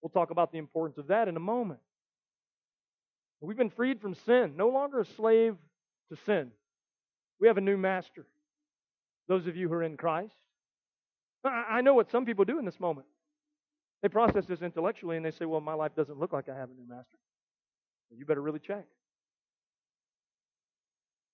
[0.00, 1.80] We'll talk about the importance of that in a moment.
[3.42, 5.56] We've been freed from sin, no longer a slave
[6.10, 6.50] to sin.
[7.42, 8.24] We have a new master.
[9.26, 10.32] Those of you who are in Christ.
[11.44, 13.08] I know what some people do in this moment.
[14.00, 16.70] They process this intellectually and they say, well, my life doesn't look like I have
[16.70, 17.18] a new master.
[18.16, 18.84] You better really check.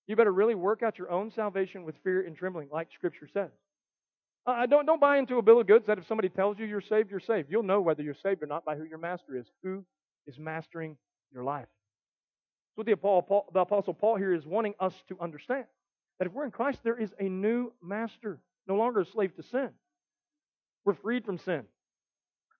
[0.06, 3.50] You better really work out your own salvation with fear and trembling, like Scripture says.
[4.46, 6.80] Uh, don't, don't buy into a bill of goods that if somebody tells you you're
[6.80, 7.48] saved, you're saved.
[7.50, 9.44] You'll know whether you're saved or not by who your master is.
[9.62, 9.84] Who
[10.26, 10.96] is mastering
[11.34, 11.66] your life?
[12.70, 15.66] That's what the, Paul, the Apostle Paul here is wanting us to understand.
[16.18, 19.42] That if we're in Christ, there is a new master, no longer a slave to
[19.42, 19.70] sin.
[20.84, 21.64] We're freed from sin.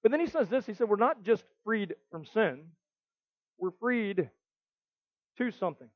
[0.03, 2.61] But then he says this he said, We're not just freed from sin,
[3.59, 4.31] we're freed
[5.39, 5.89] to something.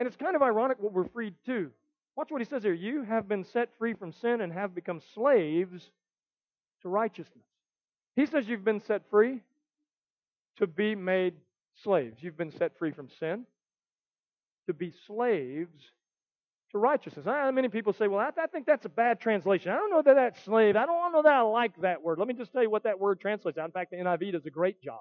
[0.00, 1.70] And it's kind of ironic what we're freed to.
[2.16, 2.72] Watch what he says here.
[2.72, 5.90] You have been set free from sin and have become slaves
[6.82, 7.44] to righteousness.
[8.16, 9.40] He says you've been set free
[10.56, 11.34] to be made
[11.82, 12.18] slaves.
[12.20, 13.44] You've been set free from sin
[14.66, 15.92] to be slaves
[16.72, 17.26] to righteousness.
[17.26, 19.72] I, many people say, well, I, I, think that's a bad translation.
[19.72, 20.76] I don't know that that's slave.
[20.76, 22.18] I don't know that I like that word.
[22.18, 23.58] Let me just tell you what that word translates.
[23.58, 23.64] Out.
[23.64, 25.00] In fact, the NIV does a great job.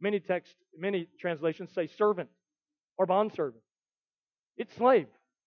[0.00, 2.28] Many text, many translations say servant
[2.98, 3.62] or bondservant.
[4.56, 5.06] It's slave.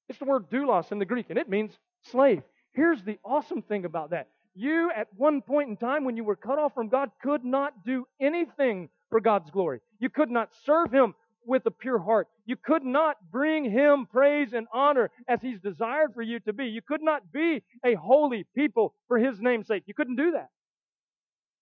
[0.09, 1.71] It's the word doulos in the Greek, and it means
[2.03, 2.43] slave.
[2.73, 4.27] Here's the awesome thing about that.
[4.53, 7.85] You, at one point in time when you were cut off from God, could not
[7.85, 9.79] do anything for God's glory.
[9.99, 11.15] You could not serve Him
[11.45, 12.27] with a pure heart.
[12.45, 16.65] You could not bring Him praise and honor as He's desired for you to be.
[16.65, 19.83] You could not be a holy people for His name's sake.
[19.85, 20.49] You couldn't do that.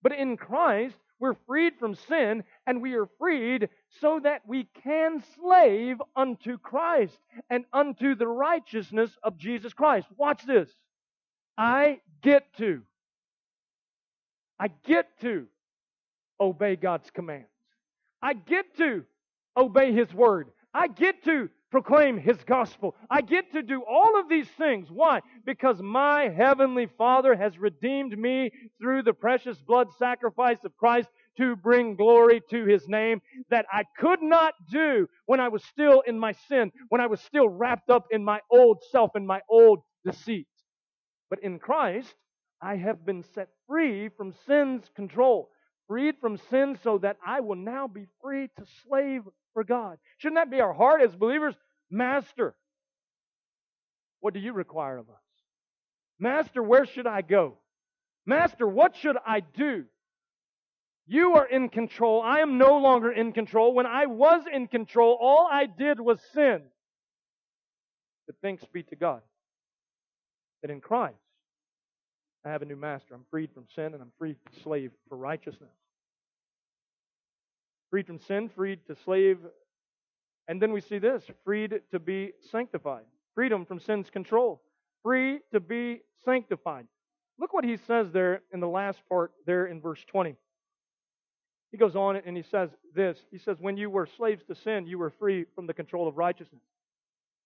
[0.02, 3.70] But in Christ, we're freed from sin and we are freed
[4.02, 7.18] so that we can slave unto Christ
[7.50, 10.08] and unto the righteousness of Jesus Christ.
[10.18, 10.70] Watch this.
[11.58, 12.82] I get to.
[14.60, 15.48] I get to
[16.40, 17.48] obey God's commands.
[18.22, 19.06] I get to
[19.58, 20.50] obey His word.
[20.74, 22.96] I get to proclaim His gospel.
[23.10, 24.90] I get to do all of these things.
[24.92, 25.22] Why?
[25.46, 31.56] Because my heavenly Father has redeemed me through the precious blood sacrifice of Christ to
[31.56, 36.20] bring glory to His name that I could not do when I was still in
[36.20, 39.80] my sin, when I was still wrapped up in my old self and my old
[40.06, 40.48] deceit.
[41.30, 42.14] But in Christ,
[42.62, 45.50] I have been set free from sin's control,
[45.88, 49.98] freed from sin so that I will now be free to slave for God.
[50.18, 51.56] Shouldn't that be our heart as believers?
[51.90, 52.56] Master,
[54.20, 55.16] what do you require of us?
[56.20, 57.58] Master, where should I go?
[58.26, 59.86] Master, what should I do?
[61.06, 62.22] You are in control.
[62.22, 63.74] I am no longer in control.
[63.74, 66.62] When I was in control, all I did was sin.
[68.26, 69.22] But thanks be to God
[70.62, 71.18] that in Christ,
[72.46, 73.14] I have a new master.
[73.14, 75.70] I'm freed from sin and I'm freed to slave for righteousness.
[77.94, 79.38] Freed from sin, freed to slave.
[80.48, 83.04] And then we see this freed to be sanctified.
[83.36, 84.64] Freedom from sin's control.
[85.04, 86.88] Free to be sanctified.
[87.38, 90.36] Look what he says there in the last part, there in verse 20.
[91.72, 93.20] He goes on and he says this.
[93.30, 96.18] He says, When you were slaves to sin, you were free from the control of
[96.18, 96.64] righteousness.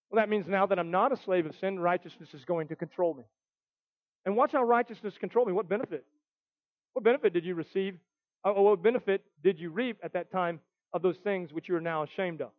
[0.08, 2.74] Well, that means now that I'm not a slave of sin, righteousness is going to
[2.74, 3.24] control me.
[4.24, 5.52] And watch how righteousness control me.
[5.52, 6.06] What benefit?
[6.94, 7.98] What benefit did you receive?
[8.44, 10.60] Or uh, what benefit did you reap at that time
[10.92, 12.50] of those things which you are now ashamed of?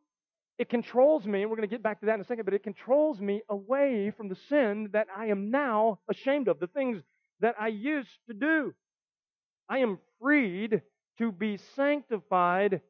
[0.57, 2.53] It controls me, and we're going to get back to that in a second, but
[2.53, 7.01] it controls me away from the sin that I am now ashamed of, the things
[7.39, 8.73] that I used to do.
[9.69, 10.81] I am freed
[11.17, 12.81] to be sanctified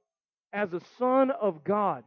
[0.51, 2.03] as a son of God,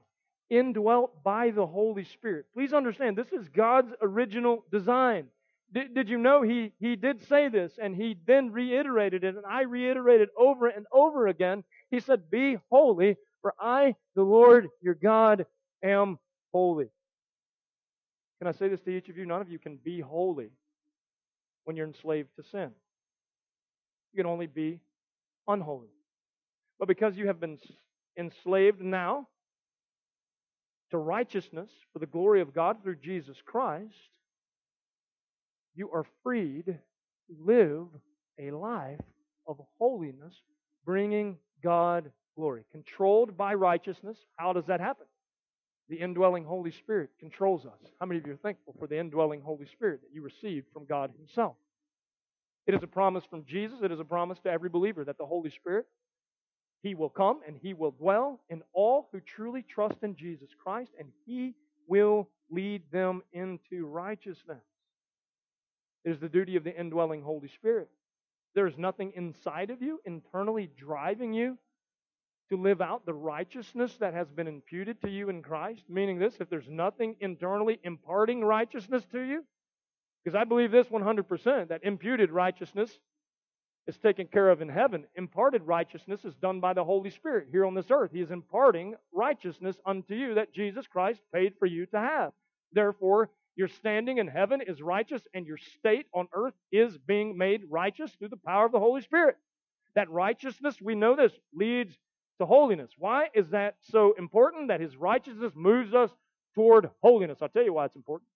[0.51, 2.47] indwelt by the Holy Spirit.
[2.55, 5.27] Please understand, this is God's original design.
[5.73, 9.47] Did, did you know he, he did say this and he then reiterated it, and
[9.47, 11.65] I reiterated over and over again.
[11.91, 15.47] He said, Be holy, for I, the Lord your God,
[15.83, 16.19] am
[16.53, 16.89] holy.
[18.39, 19.25] Can I say this to each of you?
[19.25, 20.51] None of you can be holy
[21.65, 22.71] when you're enslaved to sin.
[24.13, 24.81] You can only be
[25.49, 25.89] unholy.
[26.79, 27.59] But because you have been
[28.19, 29.29] enslaved now
[30.91, 34.11] to righteousness for the glory of God through Jesus Christ,
[35.75, 37.87] you are freed to live
[38.39, 39.01] a life
[39.47, 40.35] of holiness,
[40.85, 42.65] bringing God glory.
[42.73, 44.17] Controlled by righteousness.
[44.37, 45.07] How does that happen?
[45.89, 47.91] The indwelling Holy Spirit controls us.
[48.01, 50.87] How many of you are thankful for the indwelling Holy Spirit that you received from
[50.87, 51.57] God Himself?
[52.67, 53.79] It is a promise from Jesus.
[53.83, 55.87] It is a promise to every believer that the Holy Spirit
[56.83, 60.91] he will come and he will dwell in all who truly trust in Jesus Christ,
[60.99, 61.55] and he
[61.87, 64.63] will lead them into righteousness.
[66.05, 67.89] It is the duty of the indwelling Holy Spirit.
[68.55, 71.59] There is nothing inside of you internally driving you
[72.51, 75.85] to live out the righteousness that has been imputed to you in Christ.
[75.89, 79.45] Meaning this, if there's nothing internally imparting righteousness to you,
[80.23, 82.91] because I believe this 100% that imputed righteousness
[83.87, 85.05] is taken care of in heaven.
[85.17, 88.11] Imparted righteousness is done by the Holy Spirit here on this earth.
[88.13, 92.33] He is imparting righteousness unto you that Jesus Christ paid for you to have.
[92.73, 97.63] Therefore, your standing in heaven is righteous, and your state on earth is being made
[97.69, 99.37] righteous through the power of the Holy Spirit.
[99.95, 101.95] That righteousness, we know this, leads
[102.41, 102.91] to holiness.
[102.97, 104.69] Why is that so important?
[104.69, 106.11] That His righteousness moves us
[106.55, 107.39] toward holiness.
[107.43, 108.29] I'll tell you why it's important.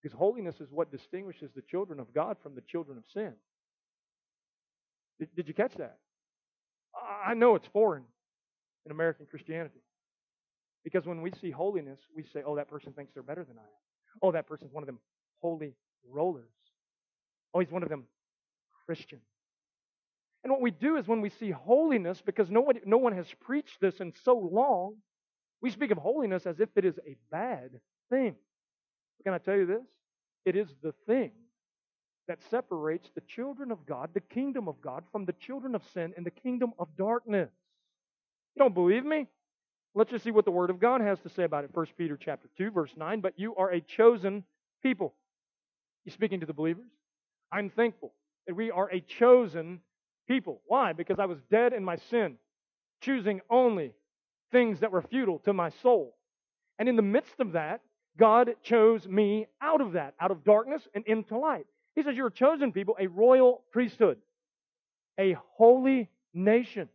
[0.00, 3.32] Because holiness is what distinguishes the children of God from the children of sin.
[5.18, 5.98] Did, did you catch that?
[7.26, 8.04] I know it's foreign
[8.86, 9.80] in American Christianity.
[10.84, 13.62] Because when we see holiness, we say, oh, that person thinks they're better than I
[13.62, 14.18] am.
[14.22, 14.98] Oh, that person's one of them
[15.40, 15.74] holy
[16.10, 16.44] rollers.
[17.54, 18.04] Oh, he's one of them
[18.86, 19.22] Christians.
[20.42, 23.26] And what we do is when we see holiness, because no one, no one has
[23.40, 24.96] preached this in so long,
[25.60, 27.70] we speak of holiness as if it is a bad
[28.08, 28.34] thing.
[29.24, 29.84] Can I tell you this?
[30.46, 31.32] It is the thing
[32.26, 36.14] that separates the children of God, the kingdom of God, from the children of sin
[36.16, 37.50] and the kingdom of darkness.
[38.54, 39.26] You don't believe me?
[39.94, 41.70] Let's just see what the Word of God has to say about it.
[41.74, 43.20] 1 Peter chapter 2, verse 9.
[43.20, 44.44] But you are a chosen
[44.82, 45.14] people.
[46.04, 46.86] He's speaking to the believers.
[47.52, 48.12] I'm thankful
[48.46, 49.80] that we are a chosen
[50.28, 50.60] people.
[50.66, 50.92] Why?
[50.92, 52.36] Because I was dead in my sin,
[53.00, 53.92] choosing only
[54.52, 56.14] things that were futile to my soul.
[56.78, 57.80] And in the midst of that,
[58.16, 61.66] God chose me out of that, out of darkness and into light.
[61.94, 64.18] He says, You're a chosen people, a royal priesthood,
[65.18, 66.88] a holy nation,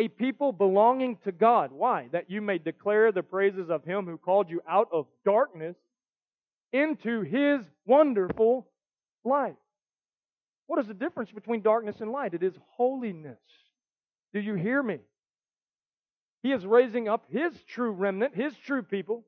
[0.00, 1.72] a people belonging to God.
[1.72, 2.08] Why?
[2.12, 5.76] That you may declare the praises of Him who called you out of darkness
[6.72, 8.66] into His wonderful
[9.24, 9.56] light.
[10.66, 12.32] What is the difference between darkness and light?
[12.32, 13.38] It is holiness.
[14.32, 15.00] Do you hear me?
[16.42, 19.26] He is raising up His true remnant, His true people.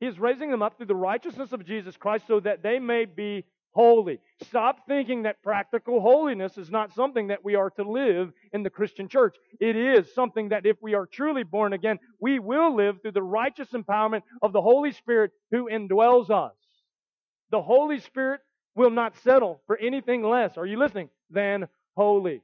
[0.00, 3.04] He is raising them up through the righteousness of Jesus Christ so that they may
[3.04, 3.44] be
[3.76, 4.18] holy.
[4.42, 8.70] Stop thinking that practical holiness is not something that we are to live in the
[8.70, 9.36] Christian church.
[9.60, 13.22] It is something that if we are truly born again, we will live through the
[13.22, 16.54] righteous empowerment of the Holy Spirit who indwells us.
[17.50, 18.40] The Holy Spirit
[18.74, 22.40] will not settle for anything less, are you listening, than holy.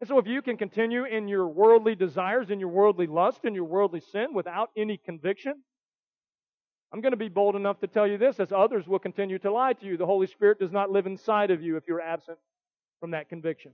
[0.00, 3.54] And so if you can continue in your worldly desires, in your worldly lust, in
[3.54, 5.54] your worldly sin without any conviction,
[6.94, 9.50] I'm going to be bold enough to tell you this, as others will continue to
[9.50, 9.96] lie to you.
[9.96, 12.38] The Holy Spirit does not live inside of you if you're absent
[13.00, 13.72] from that conviction.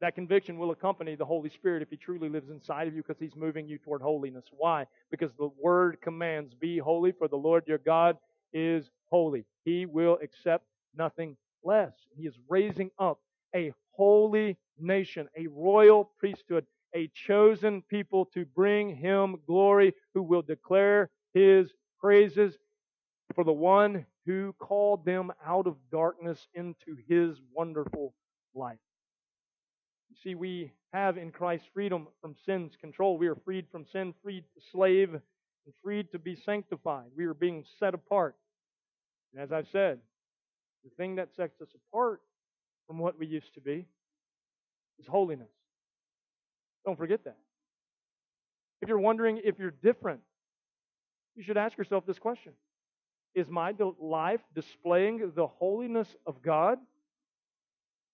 [0.00, 3.20] That conviction will accompany the Holy Spirit if He truly lives inside of you because
[3.20, 4.44] He's moving you toward holiness.
[4.50, 4.86] Why?
[5.12, 8.16] Because the Word commands, Be holy, for the Lord your God
[8.52, 9.44] is holy.
[9.64, 10.64] He will accept
[10.98, 11.92] nothing less.
[12.16, 13.20] He is raising up
[13.54, 20.42] a holy nation, a royal priesthood, a chosen people to bring Him glory, who will
[20.42, 21.70] declare His
[22.00, 22.54] praises
[23.34, 28.14] for the one who called them out of darkness into his wonderful
[28.54, 28.78] light.
[30.10, 33.16] You see, we have in Christ freedom from sin's control.
[33.16, 37.10] We are freed from sin, freed to slave, and freed to be sanctified.
[37.16, 38.34] We are being set apart.
[39.32, 40.00] And as I've said,
[40.84, 42.20] the thing that sets us apart
[42.86, 43.86] from what we used to be
[44.98, 45.50] is holiness.
[46.84, 47.36] Don't forget that.
[48.82, 50.20] If you're wondering if you're different
[51.40, 52.52] you should ask yourself this question
[53.34, 56.78] Is my life displaying the holiness of God?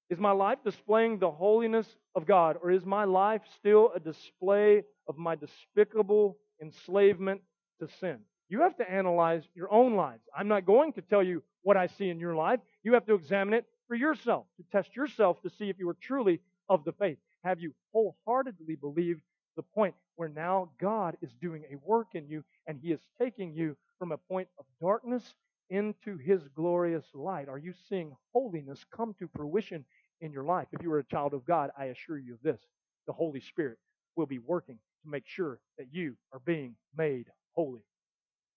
[0.09, 4.85] Is my life displaying the holiness of God, or is my life still a display
[5.09, 7.41] of my despicable enslavement
[7.81, 8.19] to sin?
[8.49, 10.23] You have to analyze your own lives.
[10.35, 12.61] I'm not going to tell you what I see in your life.
[12.85, 15.97] You have to examine it for yourself, to test yourself to see if you are
[16.01, 17.19] truly of the faith.
[17.43, 19.23] Have you wholeheartedly believed
[19.57, 23.53] the point where now God is doing a work in you and He is taking
[23.55, 25.35] you from a point of darkness
[25.71, 27.49] into His glorious light.
[27.49, 29.85] Are you seeing holiness come to fruition
[30.21, 30.69] in your life?
[30.73, 32.61] If you are a child of God, I assure you of this
[33.07, 33.79] the Holy Spirit
[34.17, 37.83] will be working to make sure that you are being made holy.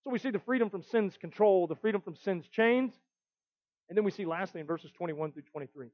[0.03, 2.93] So we see the freedom from sin's control, the freedom from sin's chains,
[3.89, 5.87] and then we see lastly in verses 21 through 23,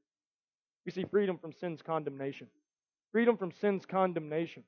[0.84, 2.46] we see freedom from sin's condemnation.
[3.10, 4.62] Freedom from sin's condemnation.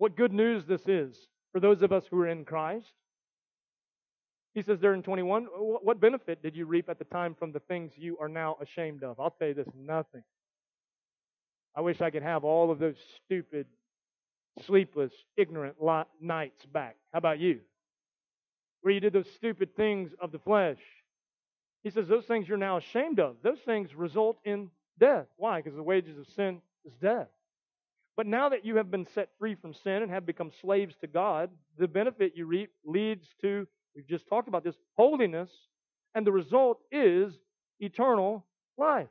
[0.00, 1.14] What good news this is
[1.52, 2.90] for those of us who are in Christ.
[4.54, 7.60] He says there in 21, what benefit did you reap at the time from the
[7.60, 9.20] things you are now ashamed of?
[9.20, 10.22] I'll tell you this nothing.
[11.76, 12.96] I wish I could have all of those
[13.26, 13.66] stupid,
[14.66, 15.76] sleepless, ignorant
[16.18, 16.96] nights back.
[17.12, 17.60] How about you?
[18.80, 20.80] Where you did those stupid things of the flesh.
[21.84, 25.26] He says those things you're now ashamed of, those things result in death.
[25.36, 25.60] Why?
[25.60, 27.28] Because the wages of sin is death.
[28.16, 31.06] But now that you have been set free from sin and have become slaves to
[31.06, 35.50] God, the benefit you reap leads to, we've just talked about this, holiness,
[36.14, 37.32] and the result is
[37.78, 38.44] eternal
[38.76, 39.08] life.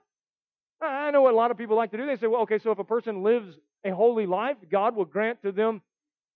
[0.82, 2.06] I know what a lot of people like to do.
[2.06, 5.42] They say, well, okay, so if a person lives a holy life, God will grant
[5.44, 5.82] to them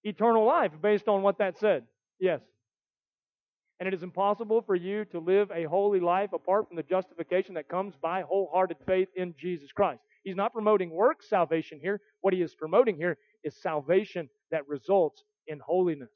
[0.03, 1.83] eternal life based on what that said.
[2.19, 2.41] Yes.
[3.79, 7.55] And it is impossible for you to live a holy life apart from the justification
[7.55, 10.01] that comes by wholehearted faith in Jesus Christ.
[10.23, 12.01] He's not promoting work salvation here.
[12.21, 16.09] What he is promoting here is salvation that results in holiness.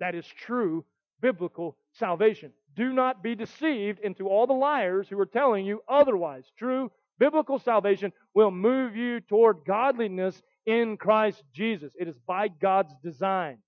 [0.00, 0.84] That is true
[1.20, 2.52] biblical salvation.
[2.76, 6.44] Do not be deceived into all the liars who are telling you otherwise.
[6.56, 11.92] True biblical salvation will move you toward godliness in Christ Jesus.
[11.98, 13.58] It is by God's design.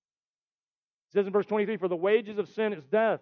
[1.09, 3.19] It says in verse 23 For the wages of sin is death.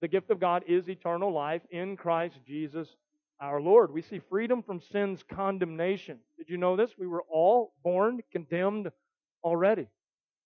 [0.00, 2.88] The gift of God is eternal life in Christ Jesus
[3.40, 3.92] our Lord.
[3.92, 6.18] We see freedom from sin's condemnation.
[6.38, 6.90] Did you know this?
[6.98, 8.90] We were all born condemned
[9.44, 9.88] already.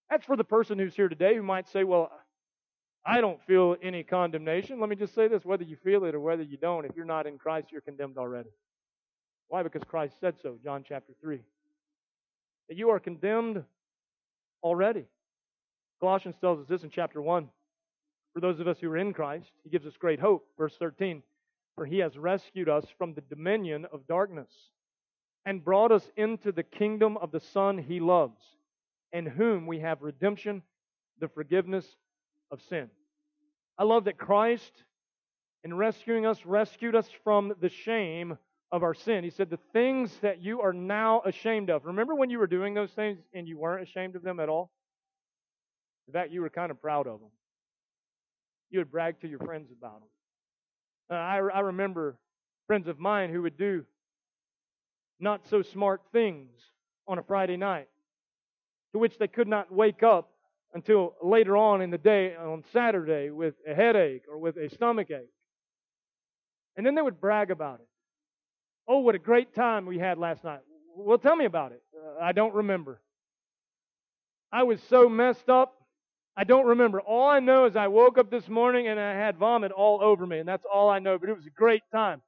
[0.09, 2.11] That's for the person who's here today who might say, Well,
[3.05, 4.80] I don't feel any condemnation.
[4.80, 7.05] Let me just say this whether you feel it or whether you don't, if you're
[7.05, 8.51] not in Christ, you're condemned already.
[9.49, 9.62] Why?
[9.62, 11.41] Because Christ said so, John chapter 3.
[12.68, 13.64] That you are condemned
[14.62, 15.07] already.
[15.99, 17.49] Colossians tells us this in chapter 1.
[18.32, 20.47] For those of us who are in Christ, he gives us great hope.
[20.57, 21.22] Verse 13
[21.80, 24.50] For he has rescued us from the dominion of darkness
[25.46, 28.42] and brought us into the kingdom of the Son he loves,
[29.14, 30.62] in whom we have redemption,
[31.20, 31.86] the forgiveness
[32.50, 32.90] of sin.
[33.78, 34.70] I love that Christ,
[35.64, 38.36] in rescuing us, rescued us from the shame
[38.70, 39.24] of our sin.
[39.24, 41.86] He said, The things that you are now ashamed of.
[41.86, 44.70] Remember when you were doing those things and you weren't ashamed of them at all?
[46.08, 47.30] In fact, you were kind of proud of them.
[48.68, 50.08] You would brag to your friends about them.
[51.11, 52.16] Uh, I, I remember
[52.66, 53.84] friends of mine who would do
[55.18, 56.50] not so smart things
[57.08, 57.88] on a Friday night,
[58.92, 60.30] to which they could not wake up
[60.72, 65.11] until later on in the day on Saturday with a headache or with a stomach
[65.11, 65.32] ache.
[66.76, 67.88] And then they would brag about it.
[68.86, 70.61] Oh, what a great time we had last night.
[70.96, 71.82] Well, tell me about it.
[71.94, 73.00] Uh, I don't remember.
[74.52, 75.79] I was so messed up.
[76.41, 77.03] I don't remember.
[77.03, 80.26] All I know is I woke up this morning and I had vomit all over
[80.26, 81.18] me, and that's all I know.
[81.18, 82.22] But it was a great time.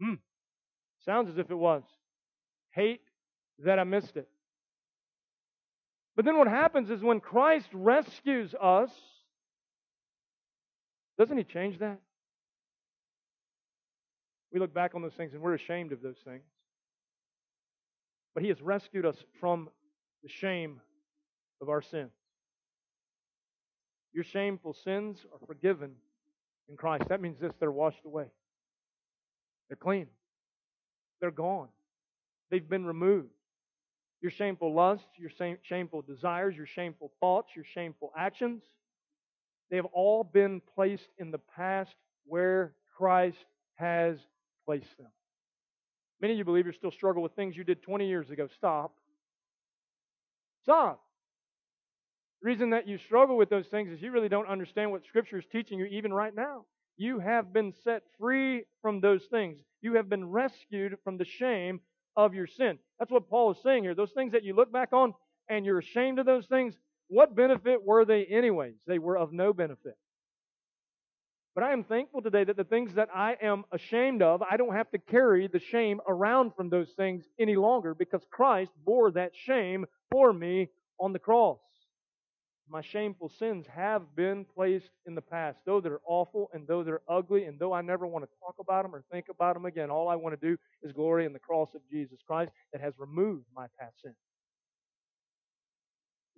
[0.00, 0.14] Hmm.
[1.04, 1.82] Sounds as if it was.
[2.70, 3.00] Hate
[3.64, 4.28] that I missed it.
[6.14, 8.90] But then what happens is when Christ rescues us,
[11.18, 11.98] doesn't He change that?
[14.52, 16.44] We look back on those things and we're ashamed of those things.
[18.32, 19.70] But He has rescued us from
[20.22, 20.80] the shame
[21.60, 22.12] of our sins.
[24.12, 25.92] Your shameful sins are forgiven
[26.68, 27.04] in Christ.
[27.08, 28.26] That means this they're washed away,
[29.68, 30.06] they're clean,
[31.20, 31.68] they're gone,
[32.50, 33.28] they've been removed.
[34.22, 35.30] Your shameful lusts, your
[35.62, 38.62] shameful desires, your shameful thoughts, your shameful actions,
[39.70, 41.94] they have all been placed in the past
[42.26, 43.38] where Christ
[43.76, 44.18] has
[44.66, 45.08] placed them.
[46.20, 48.48] Many of you believers still struggle with things you did 20 years ago.
[48.56, 48.94] Stop.
[50.62, 51.02] Stop.
[52.42, 55.44] Reason that you struggle with those things is you really don't understand what Scripture is
[55.52, 56.64] teaching you even right now.
[56.96, 59.58] You have been set free from those things.
[59.82, 61.80] You have been rescued from the shame
[62.16, 62.78] of your sin.
[62.98, 63.94] That's what Paul is saying here.
[63.94, 65.14] Those things that you look back on
[65.48, 66.74] and you're ashamed of those things,
[67.08, 68.76] what benefit were they, anyways?
[68.86, 69.96] They were of no benefit.
[71.54, 74.74] But I am thankful today that the things that I am ashamed of, I don't
[74.74, 79.32] have to carry the shame around from those things any longer because Christ bore that
[79.34, 80.68] shame for me
[81.00, 81.58] on the cross.
[82.70, 85.58] My shameful sins have been placed in the past.
[85.66, 88.84] Though they're awful and though they're ugly and though I never want to talk about
[88.84, 91.40] them or think about them again, all I want to do is glory in the
[91.40, 94.14] cross of Jesus Christ that has removed my past sins.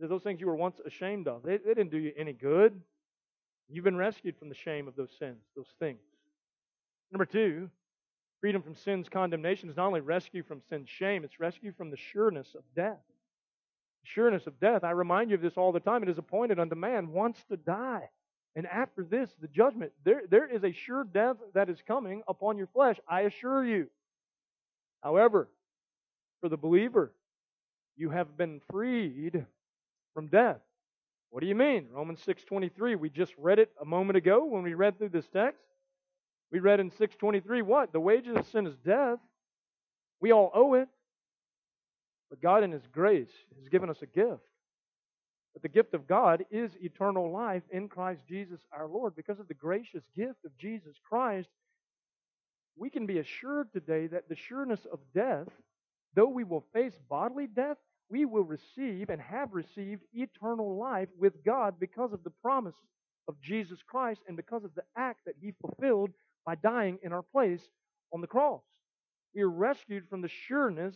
[0.00, 2.80] Those things you were once ashamed of, they, they didn't do you any good.
[3.68, 6.00] You've been rescued from the shame of those sins, those things.
[7.12, 7.70] Number two,
[8.40, 11.96] freedom from sin's condemnation is not only rescue from sin's shame, it's rescue from the
[11.96, 12.98] sureness of death.
[14.04, 16.02] Sureness of death, I remind you of this all the time.
[16.02, 18.08] It is appointed unto man once to die.
[18.54, 19.92] And after this, the judgment.
[20.04, 23.88] There, there is a sure death that is coming upon your flesh, I assure you.
[25.02, 25.48] However,
[26.40, 27.12] for the believer,
[27.96, 29.46] you have been freed
[30.14, 30.60] from death.
[31.30, 31.88] What do you mean?
[31.90, 32.96] Romans 6:23.
[32.96, 35.64] We just read it a moment ago when we read through this text.
[36.50, 37.92] We read in 6:23 what?
[37.92, 39.18] The wages of sin is death.
[40.20, 40.88] We all owe it.
[42.32, 43.28] But God in his grace
[43.58, 44.40] has given us a gift.
[45.52, 49.14] But the gift of God is eternal life in Christ Jesus our Lord.
[49.14, 51.50] Because of the gracious gift of Jesus Christ,
[52.74, 55.46] we can be assured today that the sureness of death,
[56.14, 57.76] though we will face bodily death,
[58.08, 62.76] we will receive and have received eternal life with God because of the promise
[63.28, 66.12] of Jesus Christ and because of the act that He fulfilled
[66.46, 67.68] by dying in our place
[68.10, 68.62] on the cross.
[69.34, 70.94] We are rescued from the sureness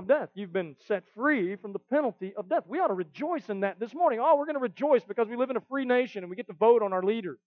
[0.00, 0.30] of death.
[0.34, 2.64] You've been set free from the penalty of death.
[2.66, 4.18] We ought to rejoice in that this morning.
[4.20, 6.48] Oh, we're going to rejoice because we live in a free nation and we get
[6.48, 7.38] to vote on our leaders.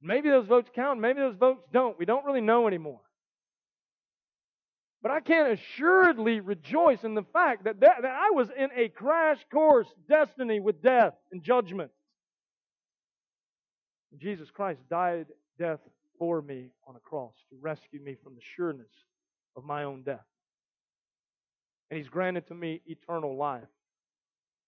[0.00, 1.98] Maybe those votes count, maybe those votes don't.
[1.98, 3.00] We don't really know anymore.
[5.02, 8.88] But I can assuredly rejoice in the fact that, that, that I was in a
[8.88, 11.90] crash course destiny with death and judgment.
[14.18, 15.26] Jesus Christ died
[15.58, 15.80] death
[16.18, 18.90] for me on a cross to rescue me from the sureness
[19.56, 20.24] of my own death.
[21.90, 23.62] And He's granted to me eternal life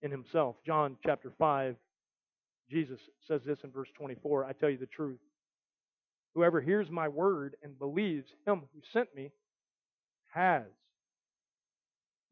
[0.02, 0.56] in Himself.
[0.66, 1.76] John chapter 5,
[2.70, 5.20] Jesus says this in verse 24 I tell you the truth.
[6.34, 9.30] Whoever hears my word and believes Him who sent me
[10.32, 10.64] has.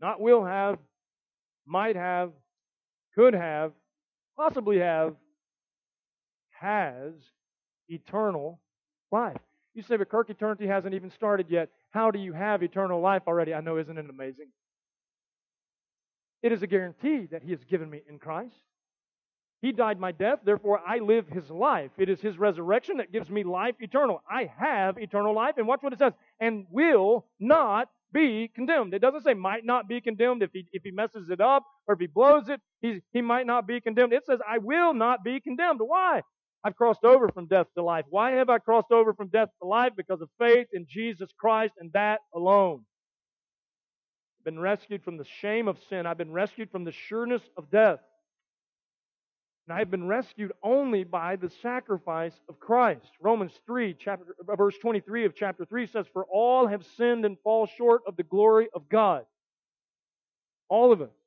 [0.01, 0.79] Not will have,
[1.67, 2.33] might have,
[3.15, 3.73] could have,
[4.37, 5.15] possibly have,
[6.61, 7.13] has
[7.89, 8.61] eternal
[9.13, 9.37] life.
[9.75, 11.71] You say, but Kirk, eternity hasn't even started yet.
[11.91, 13.53] How do you have eternal life already?
[13.53, 14.49] I know, isn't it amazing?
[16.43, 18.55] It is a guarantee that He has given me in Christ.
[19.63, 21.91] He died my death, therefore I live His life.
[21.99, 24.23] It is His resurrection that gives me life eternal.
[24.31, 28.95] I have eternal life, and watch what it says, and will not be condemned.
[28.95, 31.95] It doesn't say might not be condemned if he, if he messes it up or
[31.95, 34.13] if he blows it, he, he might not be condemned.
[34.13, 35.81] It says, I will not be condemned.
[35.81, 36.23] Why?
[36.63, 38.05] I've crossed over from death to life.
[38.11, 39.93] Why have I crossed over from death to life?
[39.97, 42.85] Because of faith in Jesus Christ and that alone.
[44.39, 46.07] I've been rescued from the shame of sin.
[46.07, 48.01] I've been rescued from the sureness of death.
[49.67, 53.07] And I have been rescued only by the sacrifice of Christ.
[53.21, 57.39] Romans 3, chapter, uh, verse 23 of chapter 3 says, For all have sinned and
[57.45, 59.25] fall short of the glory of God.
[60.69, 61.20] All of us.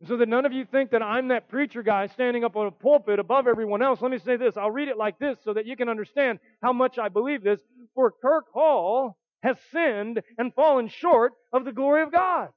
[0.00, 2.66] And so that none of you think that I'm that preacher guy standing up on
[2.66, 4.02] a pulpit above everyone else.
[4.02, 4.56] Let me say this.
[4.56, 7.60] I'll read it like this so that you can understand how much I believe this.
[7.94, 12.48] For Kirk Hall has sinned and fallen short of the glory of God.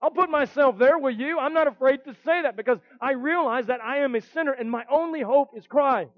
[0.00, 1.40] I'll put myself there with you.
[1.40, 4.70] I'm not afraid to say that because I realize that I am a sinner and
[4.70, 6.10] my only hope is Christ.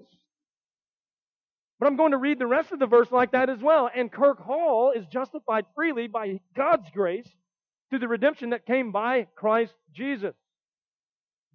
[1.79, 3.89] But I'm going to read the rest of the verse like that as well.
[3.95, 7.27] And Kirk Hall is justified freely by God's grace
[7.91, 10.33] through the redemption that came by Christ Jesus.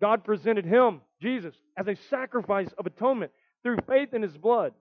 [0.00, 3.32] God presented him, Jesus, as a sacrifice of atonement
[3.62, 4.74] through faith in his blood.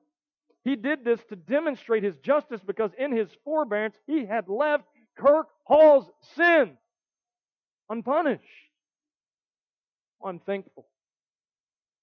[0.65, 4.83] He did this to demonstrate his justice because in his forbearance he had left
[5.17, 6.77] Kirk Hall's sin
[7.89, 8.43] unpunished.
[10.23, 10.85] I'm thankful.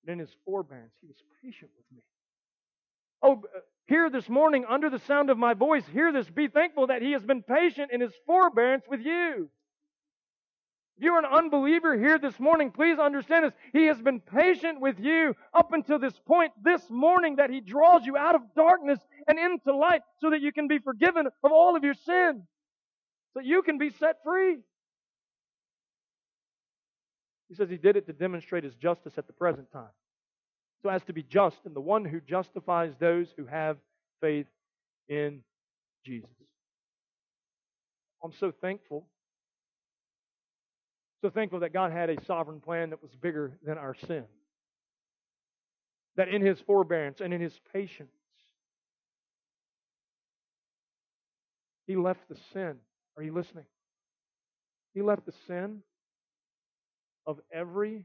[0.07, 2.03] And in his forbearance, he was patient with me.
[3.23, 3.43] Oh,
[3.87, 6.29] here this morning, under the sound of my voice, hear this.
[6.29, 9.49] Be thankful that he has been patient in his forbearance with you.
[10.97, 13.55] If you're an unbeliever here this morning, please understand this.
[13.73, 18.05] He has been patient with you up until this point this morning that he draws
[18.05, 21.77] you out of darkness and into light so that you can be forgiven of all
[21.77, 22.43] of your sins,
[23.35, 24.59] so you can be set free.
[27.49, 29.91] He says he did it to demonstrate his justice at the present time,
[30.83, 33.77] so as to be just and the one who justifies those who have
[34.21, 34.47] faith
[35.09, 35.41] in
[36.05, 36.29] Jesus.
[38.23, 39.07] I'm so thankful.
[41.23, 44.25] So thankful that God had a sovereign plan that was bigger than our sin.
[46.17, 48.11] That in his forbearance and in his patience,
[51.87, 52.77] he left the sin.
[53.17, 53.65] Are you listening?
[54.95, 55.83] He left the sin
[57.27, 58.05] of every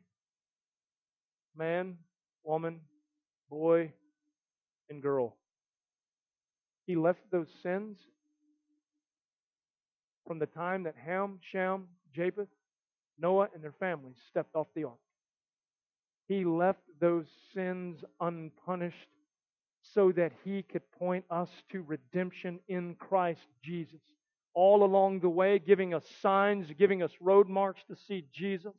[1.58, 1.98] man,
[2.48, 2.80] woman,
[3.50, 3.92] boy,
[4.90, 5.36] and girl.
[6.86, 7.98] He left those sins
[10.26, 12.48] from the time that Ham, Shem, Japheth,
[13.20, 14.98] Noah, and their families stepped off the ark.
[16.28, 18.96] He left those sins unpunished
[19.82, 24.02] so that he could point us to redemption in Christ Jesus.
[24.54, 28.74] All along the way, giving us signs, giving us road marks to see Jesus.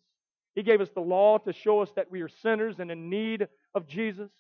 [0.54, 3.48] He gave us the law to show us that we are sinners and in need
[3.74, 4.30] of Jesus.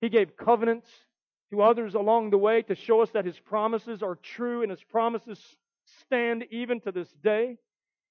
[0.00, 0.88] He gave covenants
[1.50, 4.82] to others along the way to show us that His promises are true and His
[4.82, 5.38] promises
[6.00, 7.56] stand even to this day.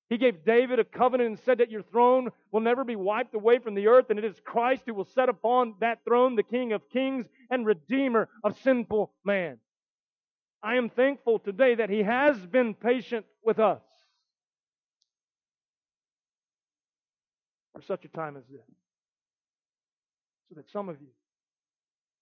[0.10, 3.60] He gave David a covenant and said that your throne will never be wiped away
[3.60, 6.74] from the earth, and it is Christ who will set upon that throne the King
[6.74, 9.58] of kings and Redeemer of sinful man.
[10.62, 13.82] I am thankful today that He has been patient with us.
[17.82, 18.62] For such a time as this.
[20.50, 21.08] So that some of you,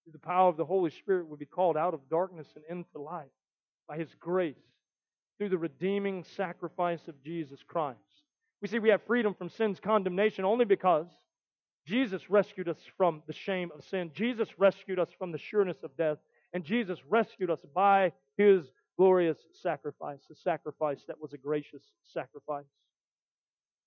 [0.04, 3.00] through the power of the Holy Spirit, would be called out of darkness and into
[3.00, 3.30] light
[3.88, 4.54] by His grace
[5.38, 7.98] through the redeeming sacrifice of Jesus Christ.
[8.62, 11.06] We see we have freedom from sin's condemnation only because
[11.86, 14.10] Jesus rescued us from the shame of sin.
[14.14, 16.18] Jesus rescued us from the sureness of death.
[16.52, 18.64] And Jesus rescued us by His
[18.96, 21.82] glorious sacrifice, a sacrifice that was a gracious
[22.12, 22.64] sacrifice.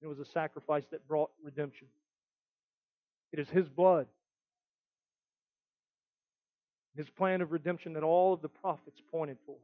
[0.04, 1.88] It was a sacrifice that brought redemption.
[3.32, 4.08] It is His blood,
[6.98, 9.56] His plan of redemption that all of the prophets pointed for.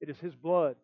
[0.00, 0.74] It is His blood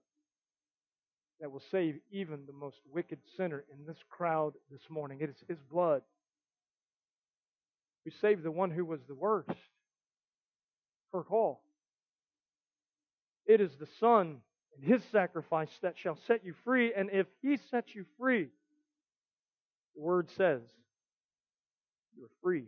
[1.40, 5.18] that will save even the most wicked sinner in this crowd this morning.
[5.20, 6.02] It is His blood
[8.04, 9.50] who saved the one who was the worst,
[11.12, 11.62] Kirk Hall.
[13.44, 14.36] It is the Son
[14.76, 16.92] and his sacrifice that shall set you free.
[16.94, 18.48] And if he sets you free,
[19.94, 20.62] the word says,
[22.16, 22.64] you're free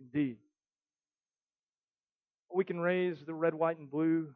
[0.00, 0.36] indeed.
[2.52, 4.28] We can raise the red, white, and blue.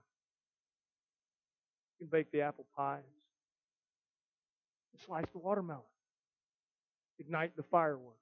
[1.99, 3.03] We can bake the apple pies.
[5.07, 5.83] Slice the watermelon.
[7.19, 8.19] Ignite the fireworks.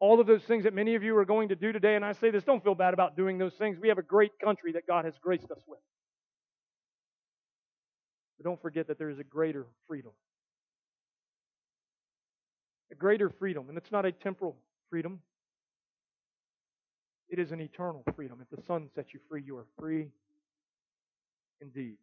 [0.00, 2.12] All of those things that many of you are going to do today, and I
[2.12, 3.78] say this, don't feel bad about doing those things.
[3.80, 5.78] We have a great country that God has graced us with.
[8.38, 10.12] But don't forget that there is a greater freedom.
[12.92, 13.68] A greater freedom.
[13.68, 14.56] And it's not a temporal
[14.90, 15.20] freedom,
[17.28, 18.38] it is an eternal freedom.
[18.40, 20.08] If the Son sets you free, you are free
[21.60, 21.96] indeed.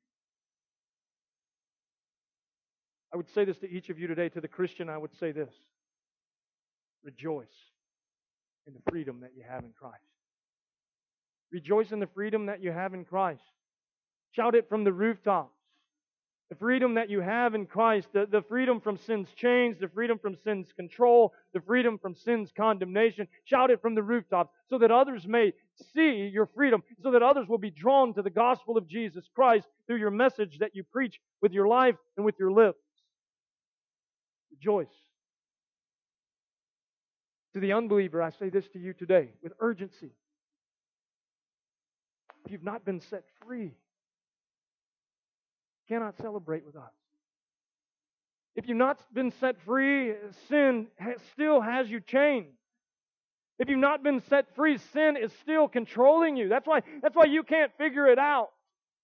[3.14, 4.30] I would say this to each of you today.
[4.30, 5.54] To the Christian, I would say this
[7.04, 7.46] Rejoice
[8.66, 9.98] in the freedom that you have in Christ.
[11.52, 13.44] Rejoice in the freedom that you have in Christ.
[14.32, 15.53] Shout it from the rooftops.
[16.50, 20.20] The freedom that you have in Christ, the, the freedom from sin's chains, the freedom
[20.20, 23.28] from sin's control, the freedom from sin's condemnation.
[23.46, 25.54] Shout it from the rooftops so that others may
[25.96, 29.68] see your freedom, so that others will be drawn to the gospel of Jesus Christ
[29.88, 32.78] through your message that you preach with your life and with your lips.
[34.52, 34.94] Rejoice.
[37.54, 40.12] To the unbeliever, I say this to you today with urgency.
[42.46, 43.74] If you've not been set free,
[45.94, 46.92] cannot celebrate with us.
[48.56, 50.14] If you've not been set free,
[50.50, 50.88] sin
[51.34, 52.48] still has you chained.
[53.60, 56.50] If you've not been set free, sin is still controlling you.
[56.50, 58.50] That's why, that's why you can't figure it out.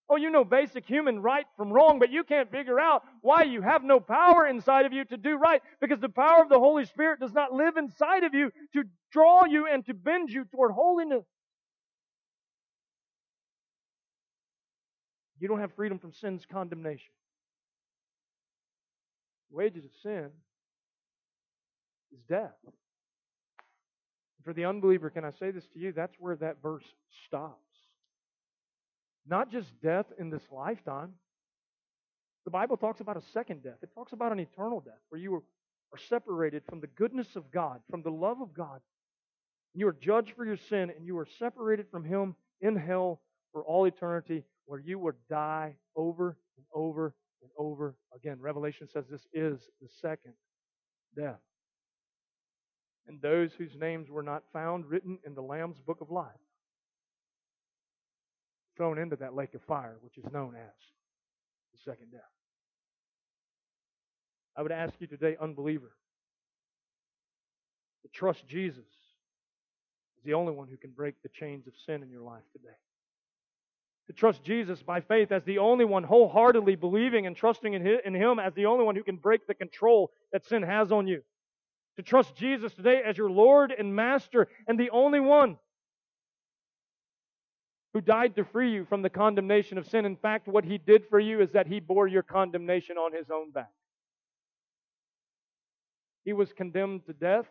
[0.08, 3.62] Oh, you know basic human right from wrong, but you can't figure out why you
[3.62, 6.84] have no power inside of you to do right because the power of the Holy
[6.86, 8.82] Spirit does not live inside of you to
[9.12, 11.24] draw you and to bend you toward holiness.
[15.40, 17.12] You don't have freedom from sin's condemnation.
[19.50, 20.28] The wages of sin
[22.12, 22.54] is death.
[24.44, 25.92] For the unbeliever, can I say this to you?
[25.92, 26.84] That's where that verse
[27.26, 27.56] stops.
[29.26, 31.14] Not just death in this lifetime.
[32.44, 33.78] The Bible talks about a second death.
[33.82, 37.80] It talks about an eternal death where you are separated from the goodness of God,
[37.90, 38.80] from the love of God.
[39.74, 43.20] You are judged for your sin and you are separated from Him in hell
[43.52, 48.38] for all eternity where you will die over and over and over again.
[48.40, 50.34] Revelation says this is the second
[51.16, 51.40] death.
[53.08, 56.28] And those whose names were not found written in the Lamb's book of life
[58.76, 60.72] thrown into that lake of fire, which is known as
[61.72, 62.20] the second death.
[64.56, 65.92] I would ask you today, unbeliever,
[68.02, 68.84] to trust Jesus
[70.18, 72.76] as the only one who can break the chains of sin in your life today.
[74.10, 78.40] To trust Jesus by faith as the only one wholeheartedly believing and trusting in Him
[78.40, 81.22] as the only one who can break the control that sin has on you.
[81.96, 85.58] To trust Jesus today as your Lord and Master and the only one
[87.94, 90.04] who died to free you from the condemnation of sin.
[90.04, 93.30] In fact, what he did for you is that he bore your condemnation on his
[93.30, 93.70] own back.
[96.24, 97.46] He was condemned to death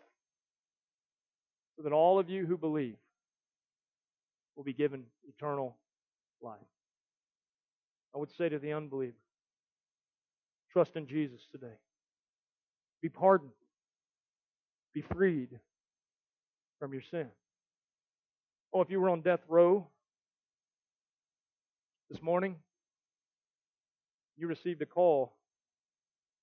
[1.78, 2.96] so that all of you who believe
[4.56, 5.78] will be given eternal
[6.42, 6.58] life.
[8.14, 9.16] I would say to the unbeliever,
[10.72, 11.78] trust in Jesus today.
[13.02, 13.50] Be pardoned.
[14.94, 15.58] Be freed
[16.78, 17.28] from your sin.
[18.72, 19.86] Oh, if you were on death row,
[22.10, 22.56] this morning,
[24.36, 25.32] you received a call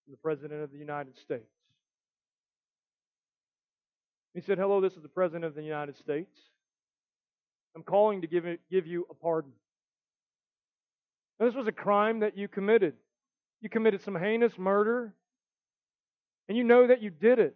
[0.05, 1.43] from the President of the United States.
[4.33, 6.37] He said, Hello, this is the President of the United States.
[7.75, 9.51] I'm calling to give, give you a pardon.
[11.39, 12.93] Now, this was a crime that you committed.
[13.61, 15.13] You committed some heinous murder,
[16.47, 17.55] and you know that you did it.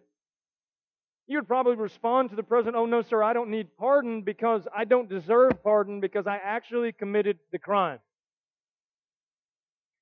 [1.26, 4.66] You would probably respond to the president, Oh, no, sir, I don't need pardon because
[4.76, 8.00] I don't deserve pardon because I actually committed the crime.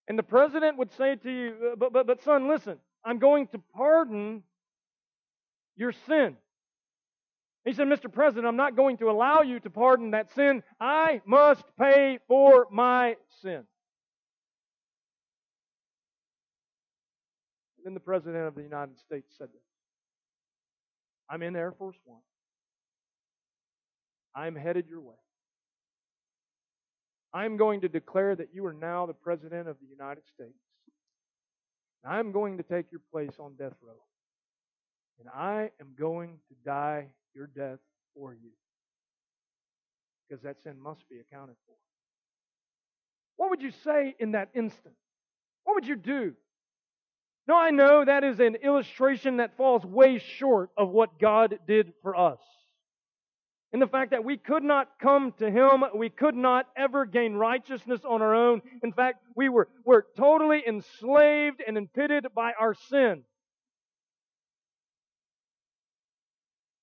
[0.08, 3.46] And the president would say to you, uh, But, but, but son, listen, I'm going
[3.48, 4.42] to pardon
[5.76, 6.36] your sin.
[7.64, 8.10] He said, Mr.
[8.10, 10.62] President, I'm not going to allow you to pardon that sin.
[10.80, 13.64] I must pay for my sin.
[17.94, 19.62] The President of the United States said this
[21.28, 22.20] I'm in Air Force One.
[24.34, 25.16] I'm headed your way.
[27.32, 30.58] I'm going to declare that you are now the President of the United States.
[32.04, 34.00] I'm going to take your place on death row.
[35.20, 37.78] And I am going to die your death
[38.14, 38.50] for you.
[40.28, 41.74] Because that sin must be accounted for.
[43.36, 44.94] What would you say in that instant?
[45.64, 46.34] What would you do?
[47.50, 51.92] No, I know that is an illustration that falls way short of what God did
[52.00, 52.38] for us.
[53.72, 57.34] In the fact that we could not come to Him, we could not ever gain
[57.34, 58.62] righteousness on our own.
[58.84, 63.24] In fact, we were, were totally enslaved and impeded by our sin.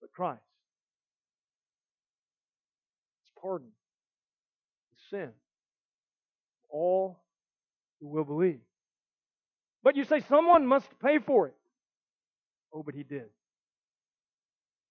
[0.02, 0.42] But Christ,
[3.24, 3.70] His pardon,
[4.92, 5.30] His sin,
[6.70, 7.24] all
[8.02, 8.60] who will believe.
[9.88, 11.56] But you say someone must pay for it.
[12.74, 13.30] Oh, but he did.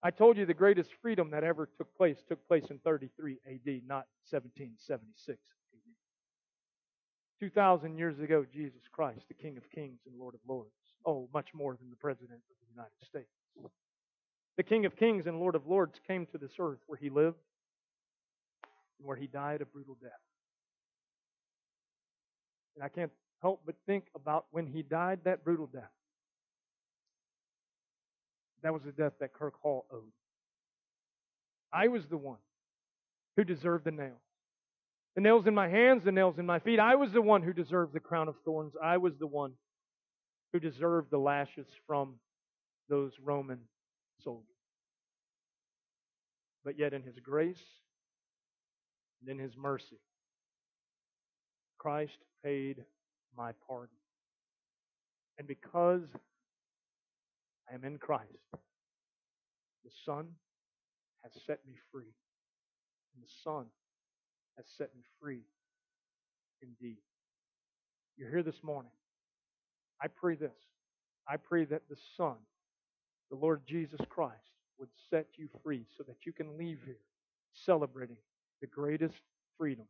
[0.03, 3.83] I told you the greatest freedom that ever took place took place in 33 AD,
[3.87, 5.81] not 1776 AD.
[7.41, 10.71] 2,000 years ago, Jesus Christ, the King of Kings and Lord of Lords.
[11.05, 13.29] Oh, much more than the President of the United States.
[14.57, 17.37] The King of Kings and Lord of Lords came to this earth where he lived
[18.99, 20.13] and where he died a brutal death.
[22.77, 23.13] And I can't
[23.43, 25.91] help but think about when he died that brutal death.
[28.63, 30.13] That was the death that Kirk Hall owed.
[31.73, 32.39] I was the one
[33.37, 34.13] who deserved the nails.
[35.15, 36.79] The nails in my hands, the nails in my feet.
[36.79, 38.75] I was the one who deserved the crown of thorns.
[38.83, 39.53] I was the one
[40.53, 42.15] who deserved the lashes from
[42.89, 43.61] those Roman
[44.23, 44.45] soldiers.
[46.65, 47.63] But yet, in His grace
[49.21, 50.01] and in His mercy,
[51.79, 52.85] Christ paid
[53.37, 53.97] my pardon.
[55.39, 56.03] And because
[57.71, 58.31] I am in Christ,
[59.85, 60.27] the Son
[61.23, 62.15] has set me free.
[63.15, 63.67] And the Son
[64.57, 65.43] has set me free
[66.63, 66.99] indeed.
[68.17, 68.93] You're here this morning.
[70.01, 70.57] I pray this.
[71.29, 72.37] I pray that the Son,
[73.31, 74.35] the Lord Jesus Christ,
[74.79, 77.01] would set you free so that you can leave here
[77.65, 78.17] celebrating
[78.61, 79.15] the greatest
[79.59, 79.87] freedom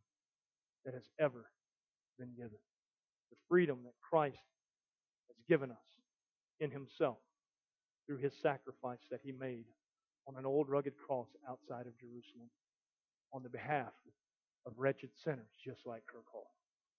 [0.85, 1.47] that has ever
[2.19, 2.59] been given.
[3.49, 4.39] Freedom that Christ
[5.29, 5.77] has given us
[6.61, 7.19] in Himself
[8.07, 9.65] through His sacrifice that He made
[10.29, 12.51] on an old rugged cross outside of Jerusalem
[13.33, 13.93] on the behalf
[14.67, 16.51] of wretched sinners just like Kirk Hall.